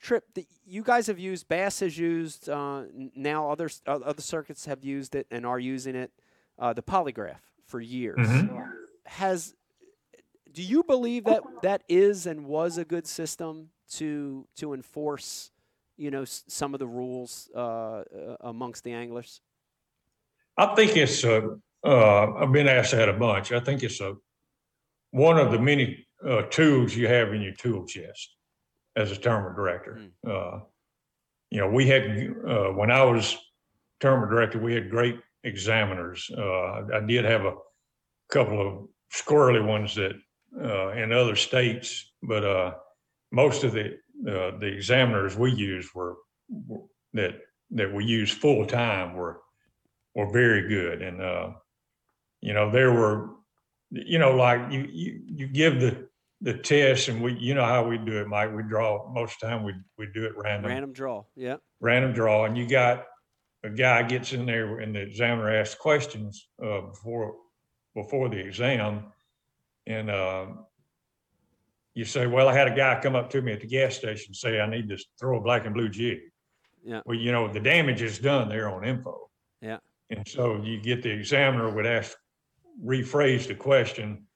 [0.00, 2.84] Trip, the, you guys have used Bass has used uh,
[3.14, 6.10] now other o- other circuits have used it and are using it.
[6.58, 8.68] Uh, the polygraph for years Mhm.
[9.06, 9.54] has.
[10.52, 15.50] Do you believe that that is and was a good system to to enforce,
[15.96, 19.40] you know, s- some of the rules uh, uh, amongst the anglers?
[20.58, 21.42] I think it's uh,
[21.84, 23.52] I've been asked that a bunch.
[23.52, 24.14] I think it's a,
[25.12, 28.36] one of the many, uh, tools you have in your tool chest
[28.96, 30.00] as a tournament director.
[30.26, 30.60] Uh,
[31.50, 32.04] you know, we had,
[32.46, 33.36] uh, when I was
[34.00, 36.30] tournament director, we had great examiners.
[36.36, 37.54] Uh, I did have a
[38.30, 40.12] couple of squirrely ones that,
[40.60, 42.74] uh, in other states, but, uh,
[43.32, 43.98] most of the,
[44.28, 46.16] uh, the examiners we used were,
[46.48, 49.40] were- that, that we used full time were,
[50.14, 51.02] were very good.
[51.02, 51.50] And, uh,
[52.40, 53.30] you know, there were,
[53.90, 56.08] you know, like you, you, you give the,
[56.42, 59.40] the test and we, you know how we do it, Mike, we draw, most of
[59.40, 62.44] the time we, we do it random, Random draw, yeah, random draw.
[62.44, 63.04] And you got,
[63.64, 67.36] a guy gets in there and the examiner asks questions, uh, before,
[67.94, 69.04] before the exam.
[69.86, 70.66] And, um,
[71.94, 74.34] you say, well, I had a guy come up to me at the gas station,
[74.34, 76.20] say, I need to throw a black and blue jig.
[76.84, 77.02] Yeah.
[77.06, 79.28] Well, you know, the damage is done there on info.
[79.60, 79.78] Yeah.
[80.10, 82.16] And so you get the examiner would ask,
[82.84, 84.26] rephrase the question.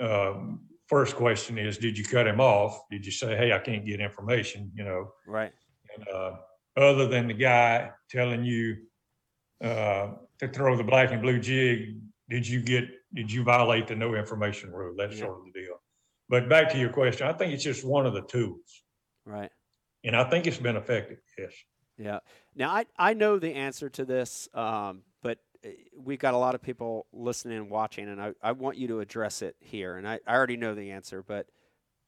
[0.00, 0.60] Um,
[0.90, 2.72] first question is, did you cut him off?
[2.90, 5.12] Did you say, hey, I can't get information, you know?
[5.26, 5.52] right,
[5.94, 6.32] And, uh,
[6.76, 8.76] other than the guy telling you,
[9.62, 12.84] uh, to throw the black and blue jig, did you get,
[13.14, 14.94] did you violate the no information rule?
[14.98, 15.26] That's Yeah.
[15.26, 15.80] sort of the deal.
[16.28, 18.82] But back to your question, I think it's just one of the tools
[19.24, 19.50] right.
[20.04, 21.18] and I think it's been effective.
[21.38, 21.52] Yes.
[21.96, 22.20] Yeah.
[22.54, 25.02] Now I I know the answer to this, um,
[25.96, 29.00] we've got a lot of people listening and watching, and I, I want you to
[29.00, 29.96] address it here.
[29.96, 31.46] And I, I already know the answer, but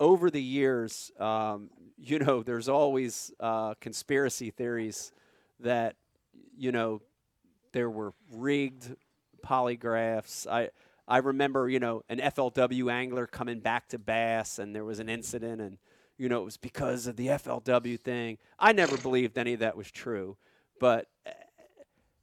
[0.00, 5.12] over the years, um, you know, there's always uh, conspiracy theories
[5.61, 5.96] that
[6.57, 7.00] you know
[7.72, 8.96] there were rigged
[9.46, 10.46] polygraphs.
[10.46, 10.70] I
[11.07, 15.09] I remember you know an FLW angler coming back to Bass, and there was an
[15.09, 15.78] incident, and
[16.18, 18.38] you know it was because of the FLW thing.
[18.59, 20.36] I never believed any of that was true,
[20.80, 21.30] but uh,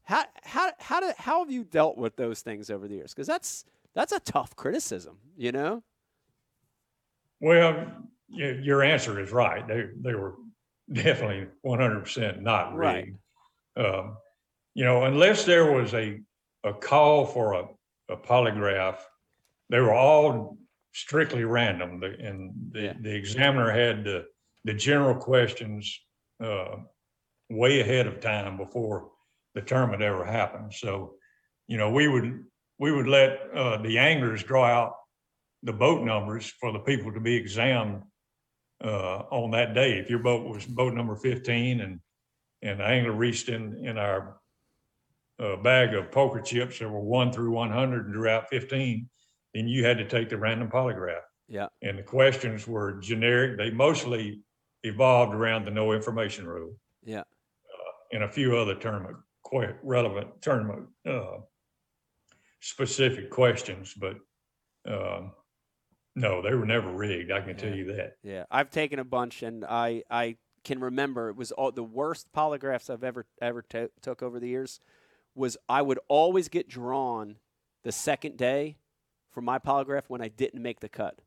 [0.10, 3.14] how how how do, how have you dealt with those things over the years?
[3.14, 5.84] Because that's that's a tough criticism, you know.
[7.40, 7.92] Well,
[8.28, 9.68] y- your answer is right.
[9.68, 10.36] They, they were
[10.92, 13.06] definitely one hundred percent not Right.
[13.06, 13.18] rigged.
[13.78, 14.18] Um,
[14.74, 16.20] you know, unless there was a,
[16.64, 17.68] a call for a,
[18.10, 18.98] a polygraph,
[19.70, 20.58] they were all
[20.94, 22.00] strictly random.
[22.00, 22.94] The, and the, Yeah.
[23.00, 24.26] the examiner had the,
[24.64, 26.00] the general questions,
[26.44, 26.78] uh,
[27.50, 29.12] way ahead of time before
[29.56, 30.74] the tournament ever happened.
[30.74, 31.16] So,
[31.68, 32.44] you know, we would,
[32.78, 34.94] we would let, uh, the anglers draw out
[35.64, 38.04] the boat numbers for the people to be examined
[38.84, 39.98] uh, on that day.
[39.98, 42.00] If your boat was boat number 15 and,
[42.62, 44.40] and the angler reached in, in our
[45.40, 49.10] uh, bag of poker chips that were one through 100 and drew out 15,
[49.54, 51.22] then you had to take the random polygraph.
[51.48, 51.68] Yeah.
[51.82, 53.58] And the questions were generic.
[53.58, 54.42] They mostly
[54.84, 56.76] evolved around the no information rule.
[57.04, 57.22] Yeah.
[57.22, 61.38] Uh, and a few other tournament, quite relevant tournament uh,
[62.60, 64.18] specific questions, but
[64.88, 65.32] um,
[66.16, 67.32] no, they were never rigged.
[67.32, 68.18] I can tell you that.
[68.24, 72.32] Yeah, I've taken a bunch, and I I can remember it was all the worst
[72.36, 74.80] polygraphs I've ever ever to took over the years.
[75.36, 77.38] Was I would always get drawn
[77.84, 78.78] the second day
[79.32, 81.20] for my polygraph when I didn't make the cut.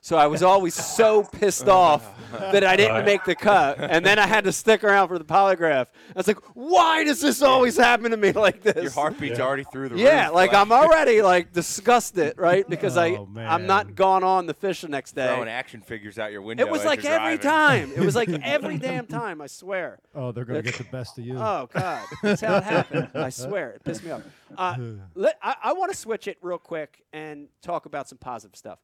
[0.00, 3.04] So I was always so pissed off that I didn't Right.
[3.04, 5.86] make the cut, and then I had to stick around for the polygraph.
[5.86, 9.44] I was like, "Why does this always happen to me like this?" Your heartbeat's Yeah.
[9.44, 10.04] already through the roof.
[10.04, 10.34] yeah, roof.
[10.34, 12.66] like I'm already like disgusted, right?
[12.68, 13.94] Because I Oh, I'm not man.
[13.96, 15.26] gone on the fish the next day.
[15.26, 16.64] throwing action figures out your window.
[16.64, 17.90] It was as like you're every driving.
[17.90, 17.92] time.
[18.00, 19.40] It was like every damn time.
[19.40, 19.98] I swear.
[20.14, 21.36] Oh, they're going to get the best of you.
[21.36, 23.08] Oh God, that's how it happened.
[23.14, 24.22] I swear, it pissed me off.
[24.56, 24.76] Uh,
[25.14, 28.78] let, I, I want to switch it real quick and talk about some positive stuff.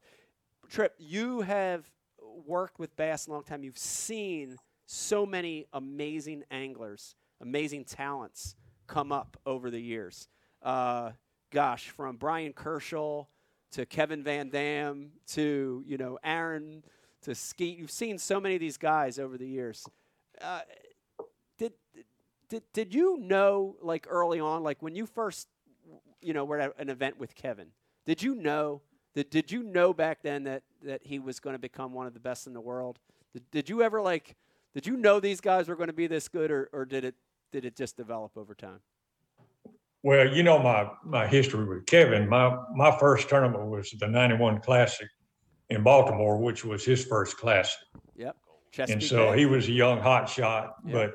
[0.69, 1.89] Trip, you have
[2.45, 3.63] worked with bass a long time.
[3.63, 8.55] You've seen so many amazing anglers, amazing talents
[8.87, 10.27] come up over the years.
[10.61, 11.11] Uh,
[11.51, 13.27] gosh, from Bryan Kerchal
[13.71, 16.83] to Kevin Van Dam to you know Aaron
[17.23, 17.77] to Skeet.
[17.77, 19.85] You've seen so many of these guys over the years.
[20.41, 20.61] Uh,
[21.57, 21.73] did
[22.49, 25.47] did did you know like early on, like when you first
[26.21, 27.67] you know were at an event with Kevin?
[28.05, 28.81] Did you know
[29.15, 29.31] that?
[29.31, 32.19] Did you know back then that that he was going to become one of the
[32.19, 32.99] best in the world?
[33.33, 34.35] Did, did you ever like?
[34.73, 37.15] Did you know these guys were going to be this good, or, or did it
[37.51, 38.79] did it just develop over time?
[40.03, 42.29] Well, you know my my history with Kevin.
[42.29, 45.07] My my first tournament was the '91 Classic
[45.69, 47.79] in Baltimore, which was his first classic,
[48.15, 48.35] Yep.
[48.87, 50.75] and so he was a young hot shot.
[50.85, 50.93] Yeah.
[50.93, 51.13] But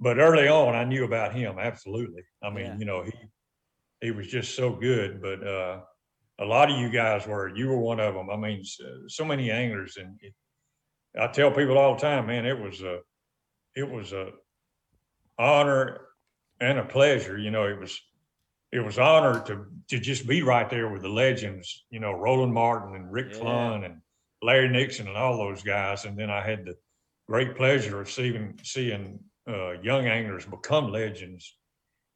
[0.00, 2.22] but early on, I knew about him absolutely.
[2.42, 2.76] I mean, Yeah.
[2.78, 3.12] you know, he
[4.00, 5.22] he was just so good.
[5.22, 5.80] But uh,
[6.40, 7.54] a lot of you guys were.
[7.54, 8.30] You were one of them.
[8.30, 8.62] I mean,
[9.08, 10.34] so, many anglers, and it,
[11.18, 13.00] I tell people all the time, man, it was a
[13.74, 14.30] it was a
[15.38, 16.00] honor
[16.60, 17.38] and a pleasure.
[17.38, 18.00] You know, it was
[18.72, 21.86] it was honor to to just be right there with the legends.
[21.90, 23.40] You know, Roland Martin and Rick Yeah.
[23.40, 24.00] Clunn and
[24.42, 26.04] Larry Nixon and all those guys.
[26.04, 26.76] And then I had the
[27.26, 31.56] great pleasure of seeing seeing uh, young anglers become legends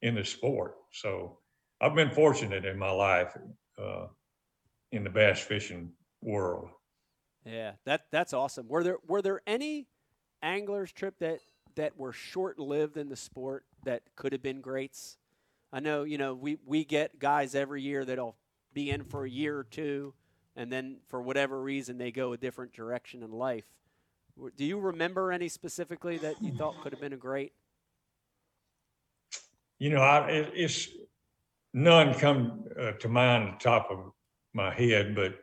[0.01, 0.75] in the sport.
[0.91, 1.39] So
[1.81, 3.35] I've been fortunate in my life
[3.81, 4.07] uh,
[4.91, 6.69] in the bass fishing world.
[7.45, 8.67] Yeah, that that's awesome.
[8.67, 9.87] Were there were there any
[10.41, 11.39] anglers trip that
[11.75, 15.17] that were short lived in the sport that could have been greats?
[15.71, 18.37] I know you know we we get guys every year that'll
[18.73, 20.13] be in for a year or two,
[20.55, 23.65] and then for whatever reason they go a different direction in life.
[24.57, 27.53] Do you remember any specifically that you thought could have been a great?
[29.77, 30.89] You know, I, it, it's
[31.73, 34.11] none come uh, to mind at the top of
[34.53, 35.35] my head, but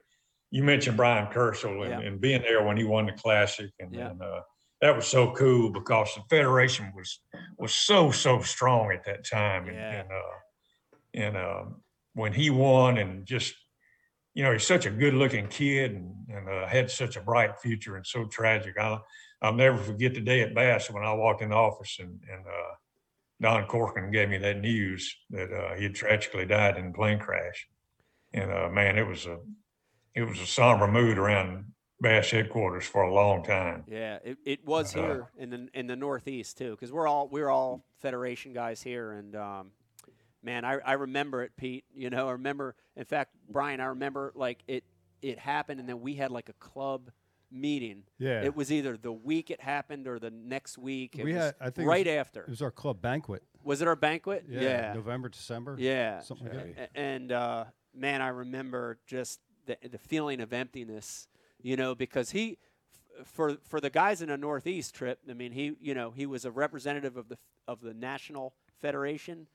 [0.50, 2.00] you mentioned Bryan Kerchal and, Yeah.
[2.00, 4.10] and being there when he won the classic, and, Yeah.
[4.10, 4.42] and uh,
[4.80, 7.20] that was so cool because the federation was
[7.58, 10.00] was so so strong at that time, and Yeah.
[10.00, 10.38] and, uh,
[11.14, 11.82] and um,
[12.14, 13.54] when he won, and just
[14.34, 17.58] you know, he's such a good looking kid, and, and uh, had such a bright
[17.58, 18.78] future, and so tragic.
[18.78, 19.04] I'll
[19.42, 22.46] I'll never forget the day at Bass when I walked in the office and and.
[23.40, 27.18] Don Corcoran gave me that news that uh, he had tragically died in a plane
[27.18, 27.68] crash,
[28.32, 29.38] and uh, man, it was a
[30.14, 33.84] it was a somber mood around Bass headquarters for a long time.
[33.86, 37.28] Yeah, it, it was Uh, here in the in the Northeast too, because we're all
[37.28, 39.72] we're all Federation guys here, and um,
[40.42, 41.84] man, I, I remember it, Pete.
[41.94, 42.74] You know, I remember.
[42.96, 44.84] In fact, Brian, I remember like it
[45.22, 47.10] it happened, and then we had like a club
[47.50, 48.04] meeting.
[48.18, 48.42] Yeah.
[48.42, 51.18] It was either the week it happened or the next week.
[51.18, 52.42] It We was had- I think it was- right after.
[52.42, 53.42] It was our club banquet.
[53.64, 54.44] Was it our banquet?
[54.48, 54.92] Yeah.
[54.94, 55.76] November, December.
[55.78, 56.20] Yeah.
[56.20, 56.90] Something like that.
[56.94, 61.28] And uh, man, I remember just the, the feeling of emptiness,
[61.60, 62.58] you know, because he,
[63.18, 66.24] f- for for the guys in a Northeast trip, I mean, he, you know, he
[66.26, 67.36] was a representative of the
[67.68, 69.46] of the national federation,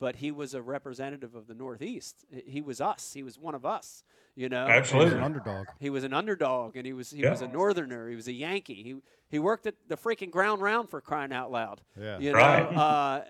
[0.00, 2.24] but he was a representative of the Northeast.
[2.46, 3.12] He was us.
[3.12, 4.02] He was one of us,
[4.34, 4.64] you know.
[4.66, 5.18] He was Absolutely.
[5.18, 5.66] an underdog.
[5.78, 7.30] He was an underdog, and he was he Yeah.
[7.30, 8.08] was a northerner.
[8.08, 8.82] He was a Yankee.
[8.82, 8.96] He
[9.28, 11.82] he worked at the freaking ground round for crying out loud.
[11.96, 12.18] Yeah.
[12.18, 13.24] You know, uh,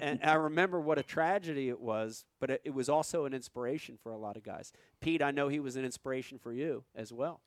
[0.00, 3.98] and I remember what a tragedy it was, but it, it was also an inspiration
[4.02, 4.72] for a lot of guys.
[5.00, 7.42] Pete, I know he was an inspiration for you as well.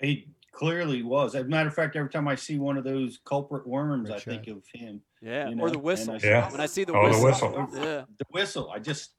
[0.00, 1.36] He clearly was.
[1.36, 4.16] As a matter of fact, every time I see one of those culprit worms, Great
[4.16, 4.56] I think shot.
[4.56, 5.00] of him.
[5.24, 6.14] Yeah, You or know, the and whistle.
[6.14, 6.50] I- Yeah.
[6.52, 7.68] When I see the Oh, the whistle, whistle.
[7.72, 8.70] yeah, The whistle.
[8.70, 9.12] I just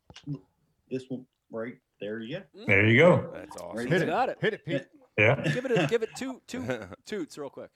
[0.91, 2.19] this one right there.
[2.19, 3.31] You There you go.
[3.33, 3.77] That's awesome.
[3.77, 3.85] Right.
[3.87, 4.05] he's Hit it.
[4.05, 4.37] got it.
[4.39, 4.85] Hit it, Pete.
[5.17, 5.41] Yeah.
[5.53, 6.63] Give it a, give it two two
[7.07, 7.71] toots real quick.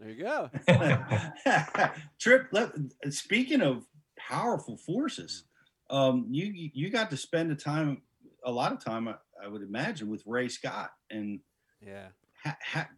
[0.00, 0.50] There you go.
[0.66, 1.90] go.
[2.20, 2.46] Trip.
[2.52, 2.70] Let,
[3.10, 3.84] speaking of
[4.16, 5.44] powerful forces,
[5.90, 8.00] um, you you got to spend a time,
[8.44, 9.14] a lot of time, I,
[9.44, 11.40] I would imagine, with Ray Scott and
[11.84, 12.06] Yeah.
[12.44, 12.88] ha, ha,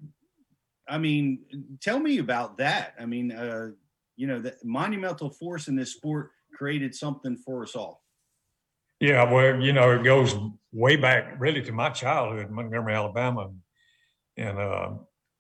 [0.91, 1.41] I mean,
[1.81, 2.95] tell me about that.
[2.99, 3.71] I mean, uh,
[4.17, 8.03] you know, the monumental force in this sport created something for us all.
[8.99, 10.37] Yeah, well, you know, it goes
[10.73, 13.51] way back really to my childhood in Montgomery, Alabama.
[14.37, 14.91] And uh,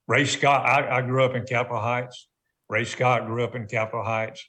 [0.08, 2.28] Ray Scott, I, I grew up in Capitol Heights.
[2.70, 4.48] Ray Scott grew up in Capitol Heights.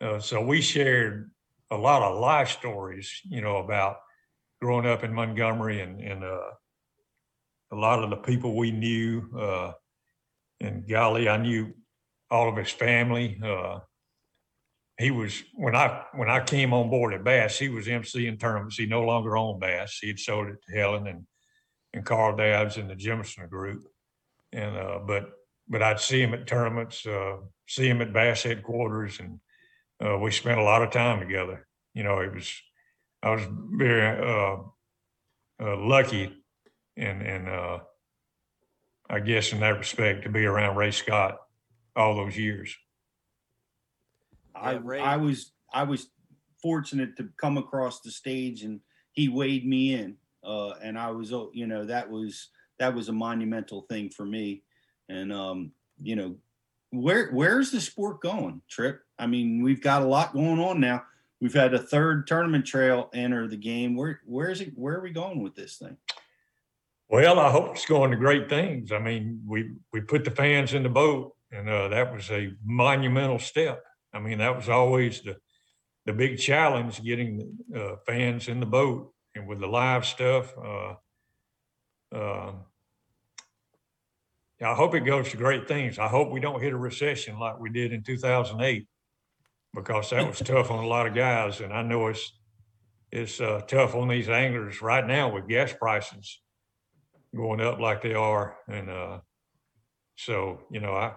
[0.00, 1.30] Uh, so we shared
[1.70, 3.96] a lot of life stories, you know, about
[4.62, 6.50] growing up in Montgomery and, and uh,
[7.72, 9.28] a lot of the people we knew.
[10.60, 11.74] And golly, I knew
[12.30, 13.40] all of his family.
[13.42, 13.80] Uh,
[14.98, 18.76] he was when I when I came on board at Bass, he was emceeing tournaments.
[18.76, 19.98] He no longer owned Bass.
[20.00, 21.26] He had sold it to Helen and
[21.94, 23.82] and Carl Dabbs and the Jemison group.
[24.52, 25.30] And uh, but
[25.68, 27.36] but I'd see him at tournaments, uh,
[27.66, 29.40] see him at Bass headquarters, and
[30.04, 31.66] uh, we spent a lot of time together.
[31.94, 32.52] You know, it was
[33.22, 33.42] I was
[33.72, 34.56] very uh,
[35.62, 36.44] uh, lucky
[36.96, 37.78] and and uh,
[39.10, 41.38] I guess in that respect to be around Ray Scott
[41.96, 42.76] all those years.
[44.54, 46.08] I, Yeah, Ray- I was I was
[46.62, 48.80] fortunate to come across the stage and
[49.12, 52.48] he weighed me in uh and I was oh, you know that was
[52.78, 54.62] that was a monumental thing for me.
[55.08, 56.36] And um you know
[56.90, 59.02] where where's the sport going trip?
[59.18, 61.02] I mean we've got a lot going on now.
[61.40, 63.96] We've had a third tournament trail enter the game.
[63.96, 65.96] Where where is it where are we going with this thing
[67.10, 68.92] Well, I hope it's going to great things.
[68.92, 72.52] I mean, we we put the fans in the boat, and uh, that was a
[72.64, 73.82] monumental step.
[74.14, 75.36] I mean, that was always the
[76.06, 80.54] the big challenge getting uh, fans in the boat, and with the live stuff.
[80.56, 80.94] Uh,
[82.14, 82.52] uh,
[84.62, 85.98] I hope it goes to great things.
[85.98, 88.86] I hope we don't hit a recession like we did in 2008,
[89.74, 92.38] because that was tough on a lot of guys, and I know it's
[93.10, 96.40] it's uh, tough on these anglers right now with gas prices
[97.34, 98.56] going up like they are.
[98.68, 99.20] And uh,
[100.16, 101.12] so, you know, I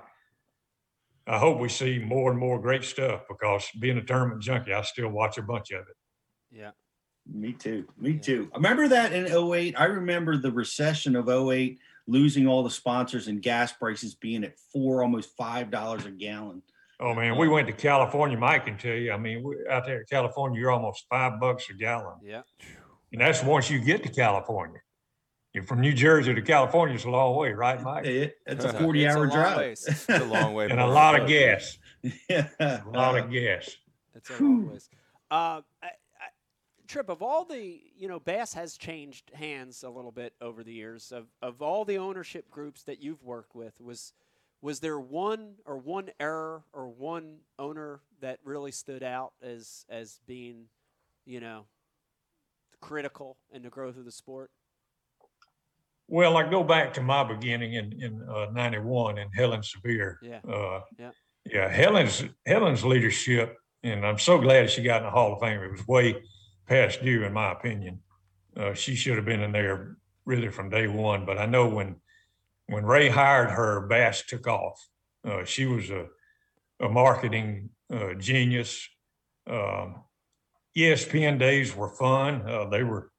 [1.25, 4.81] I hope we see more and more great stuff because being a tournament junkie, I
[4.81, 5.95] still watch a bunch of it.
[6.51, 6.71] Yeah.
[7.25, 7.87] Me too.
[7.97, 8.19] Me Yeah.
[8.19, 8.49] too.
[8.53, 9.75] I remember that in 08.
[9.79, 14.59] I remember the recession of 08, losing all the sponsors and gas prices being at
[14.73, 16.61] four, almost five dollars a gallon.
[16.99, 18.37] Oh man, we went to California.
[18.37, 19.13] Mike can tell you.
[19.13, 22.43] I mean, we, out there in California, you're almost five bucks a gallon, Yeah.
[23.13, 24.79] and that's once you get to California.
[25.53, 28.05] You're from New Jersey to California is a long way, right, Mike?
[28.05, 29.57] It, it's a It's 40 it's a hour long drive.
[29.57, 29.85] ways.
[29.87, 30.67] It's a long way.
[30.69, 31.77] And a lot of gas.
[32.29, 32.47] yeah.
[32.59, 33.77] A lot of gas.
[34.15, 34.71] It's a long Whew.
[34.71, 34.89] ways.
[35.29, 35.91] Uh, I, I,
[36.87, 40.73] Trip, of all the, you know, Bass has changed hands a little bit over the
[40.73, 41.11] years.
[41.11, 44.13] Of, of all the ownership groups that you've worked with, was
[44.61, 50.19] was there one or one error or one owner that really stood out as as
[50.25, 50.65] being,
[51.25, 51.65] you know,
[52.81, 54.49] critical in the growth of the sport?
[56.07, 60.19] Well, I go back to my beginning in in uh, '91 and Helen Sevier.
[60.21, 60.39] Yeah.
[60.47, 61.11] Uh, Yeah.
[61.45, 61.69] Yeah.
[61.69, 65.61] Helen's Helen's leadership, and I'm so glad she got in the Hall of Fame.
[65.61, 66.21] It was way
[66.67, 67.99] past due, in my opinion.
[68.55, 71.25] Uh, she should have been in there really from day one.
[71.25, 71.95] But I know when
[72.67, 74.79] when Ray hired her, Bass took off.
[75.25, 76.07] Uh, she was a
[76.79, 78.87] a marketing uh, genius.
[79.47, 80.03] Um,
[80.77, 82.47] ESPN days were fun.
[82.49, 83.09] Uh, they were.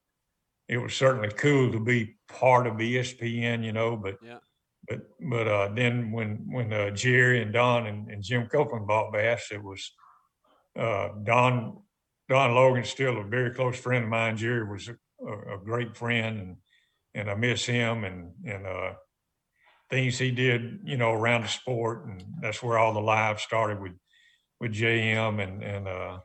[0.69, 3.97] It was certainly cool to be part of ESPN, you know.
[3.97, 4.39] But Yeah.
[4.89, 9.13] but but uh, then when when uh, Jerry and Don and, and Jim Copeland bought
[9.13, 9.93] Bass, it was
[10.79, 11.83] uh, Don
[12.29, 14.37] Don Logan still a very close friend of mine.
[14.37, 14.97] Jerry was a,
[15.27, 16.57] a, a great friend, and
[17.15, 18.95] and I miss him and and uh,
[19.91, 23.81] things he did, you know, around the sport, and that's where all the live started
[23.81, 23.93] with
[24.61, 26.19] with JM and and uh,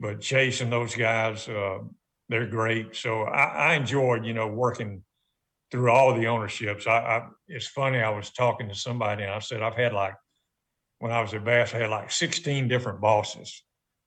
[0.00, 1.78] but Chase and those guys, uh,
[2.30, 2.94] they're great.
[2.96, 5.02] So I, I enjoyed, you know, working
[5.70, 6.86] through all the ownerships.
[6.86, 7.98] I, I it's funny.
[7.98, 10.14] I was talking to somebody and I said I've had like
[11.00, 13.62] when I was at Bass, I had like 16 different bosses.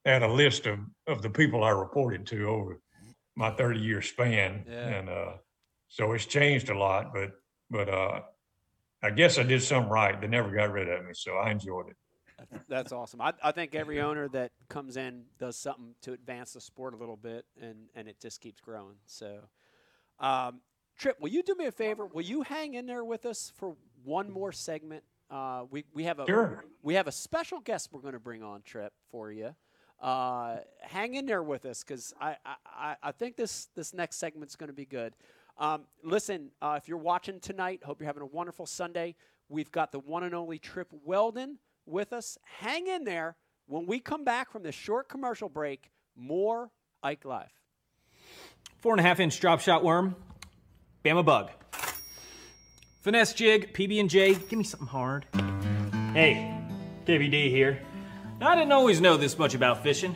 [0.05, 2.79] I had a list of of the people I reported to over
[3.35, 4.87] my 30 year span, Yeah.
[4.87, 5.33] and uh,
[5.89, 7.13] so it's changed a lot.
[7.13, 7.31] But
[7.69, 8.21] but uh,
[9.01, 10.19] I guess I did something right.
[10.19, 11.97] They never got rid of me, so I enjoyed it.
[12.67, 13.21] That's awesome.
[13.21, 16.97] I, I think every owner that comes in does something to advance the sport a
[16.97, 18.95] little bit, and, and it just keeps growing.
[19.05, 19.39] So,
[20.19, 20.61] um,
[20.97, 22.05] Trip, will you do me a favor?
[22.05, 25.03] Will you hang in there with us for one more segment?
[25.29, 26.63] Uh, we, we have a Sure.
[26.83, 29.55] we have a special guest we're going to bring on Trip for you.
[29.99, 34.17] Uh, hang in there with us because I, I, I- I think this this next
[34.17, 35.15] segment's going to be good.
[35.57, 39.15] Um, listen, uh, if you're watching tonight, hope you're having a wonderful Sunday.
[39.49, 42.37] We've got the one and only Trip Weldon with us.
[42.59, 43.35] Hang in there.
[43.67, 46.71] When we come back from this short commercial break, more
[47.01, 47.51] Ike Live.
[48.79, 50.15] Four and a half inch drop shot worm,
[51.03, 51.49] Bama bug.
[53.01, 54.33] Finesse jig, PB and J.
[54.33, 55.25] Give me something hard.
[56.13, 56.57] Hey,
[57.05, 57.81] KVD here.
[58.39, 60.15] Now, I didn't always know this much about fishing.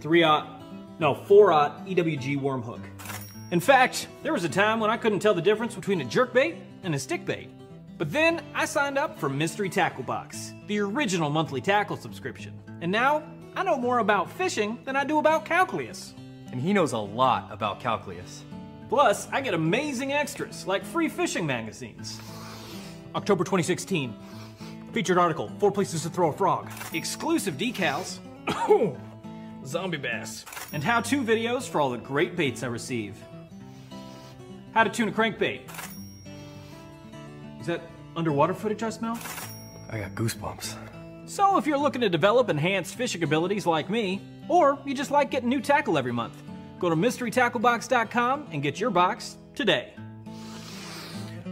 [0.00, 0.62] Three aught,
[0.98, 2.80] no four aught EWG worm hook.
[3.50, 6.32] In fact, there was a time when I couldn't tell the difference between a jerk
[6.32, 7.48] bait and a stickbait.
[8.00, 12.58] But then I signed up for Mystery Tackle Box, the original monthly tackle subscription.
[12.80, 13.22] And now
[13.54, 16.14] I know more about fishing than I do about calculus.
[16.50, 18.42] And he knows a lot about calculus.
[18.88, 22.18] Plus, I get amazing extras like free fishing magazines.
[23.14, 24.16] October 2016.
[24.94, 26.70] Featured article Four Places to Throw a Frog.
[26.94, 28.18] Exclusive decals.
[29.66, 30.46] Zombie bass.
[30.72, 33.22] And how to videos for all the great baits I receive.
[34.72, 35.89] How to tune a crankbait.
[37.60, 37.82] Is that
[38.16, 39.18] underwater footage I smell?
[39.90, 40.74] I got goosebumps.
[41.26, 45.30] So, if you're looking to develop enhanced fishing abilities like me, or you just like
[45.30, 46.42] getting new tackle every month,
[46.80, 49.92] go to mysterytacklebox.com and get your box today.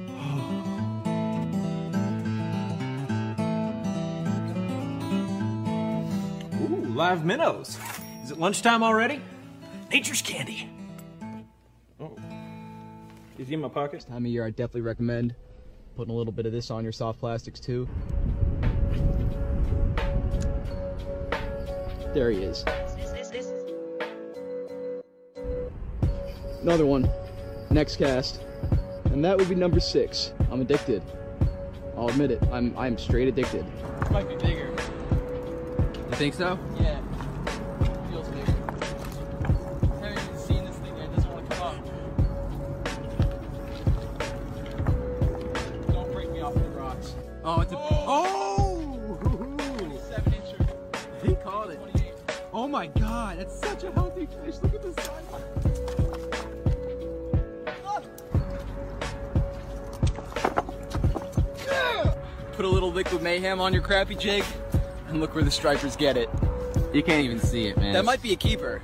[6.61, 7.79] Ooh, live minnows.
[8.25, 9.21] Is it lunchtime already?
[9.93, 10.69] Nature's candy.
[12.01, 12.17] Oh.
[13.39, 14.05] Is he in my pocket?
[14.09, 15.35] time of year, I definitely recommend
[15.99, 17.89] putting a little bit of this on your soft plastics too.
[22.15, 22.65] There he is.
[26.63, 27.11] Another one.
[27.71, 28.41] Next cast.
[29.07, 30.33] And that would be number six.
[30.53, 31.03] I'm addicted.
[31.97, 32.41] I'll admit it.
[32.53, 33.67] I'm I'm straight addicted.
[34.13, 34.69] Might be bigger.
[34.69, 36.57] You think so?
[36.79, 37.01] Yeah.
[63.57, 64.45] Little liquid mayhem on your crappy jig,
[65.09, 66.29] and look where the stripers get it.
[66.93, 67.93] You can't even see it, man.
[67.93, 68.83] That might be a keeper.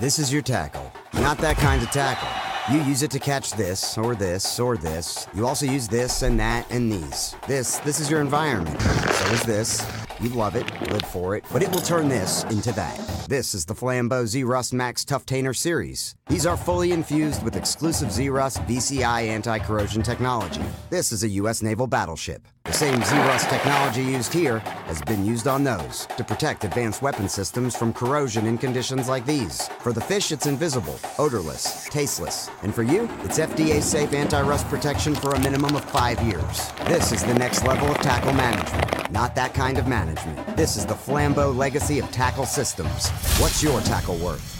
[0.00, 0.90] This is your tackle.
[1.14, 2.28] Not that kind of tackle.
[2.74, 5.26] You use it to catch this, or this, or this.
[5.34, 7.34] You also use this and that and these.
[7.46, 8.80] This, this is your environment.
[8.80, 9.86] So is this.
[10.20, 12.98] You love it, live for it, but it will turn this into that.
[13.30, 16.16] This is the Flambeau Zerust Max Tuff-Tainer series.
[16.26, 20.64] These are fully infused with exclusive Zerust VCI anti-corrosion technology.
[20.90, 21.62] This is a U.S.
[21.62, 22.48] naval battleship.
[22.64, 27.28] The same Zerust technology used here has been used on those to protect advanced weapon
[27.28, 29.68] systems from corrosion in conditions like these.
[29.78, 32.50] For the fish, it's invisible, odorless, tasteless.
[32.64, 36.72] And for you, it's FDA-safe anti-rust protection for a minimum of five years.
[36.86, 40.56] This is the next level of tackle management, not that kind of management.
[40.56, 43.10] This is the Flambeau legacy of tackle systems.
[43.38, 44.56] What's your tackle worth?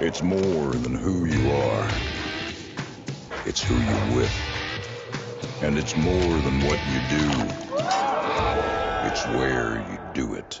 [0.00, 1.90] It's more than who you are.
[3.46, 4.32] It's who you're with.
[5.62, 7.30] And it's more than what you do.
[9.08, 10.60] It's where you do it.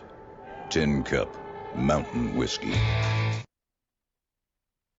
[0.70, 1.28] Tin Cup
[1.76, 2.74] Mountain Whiskey.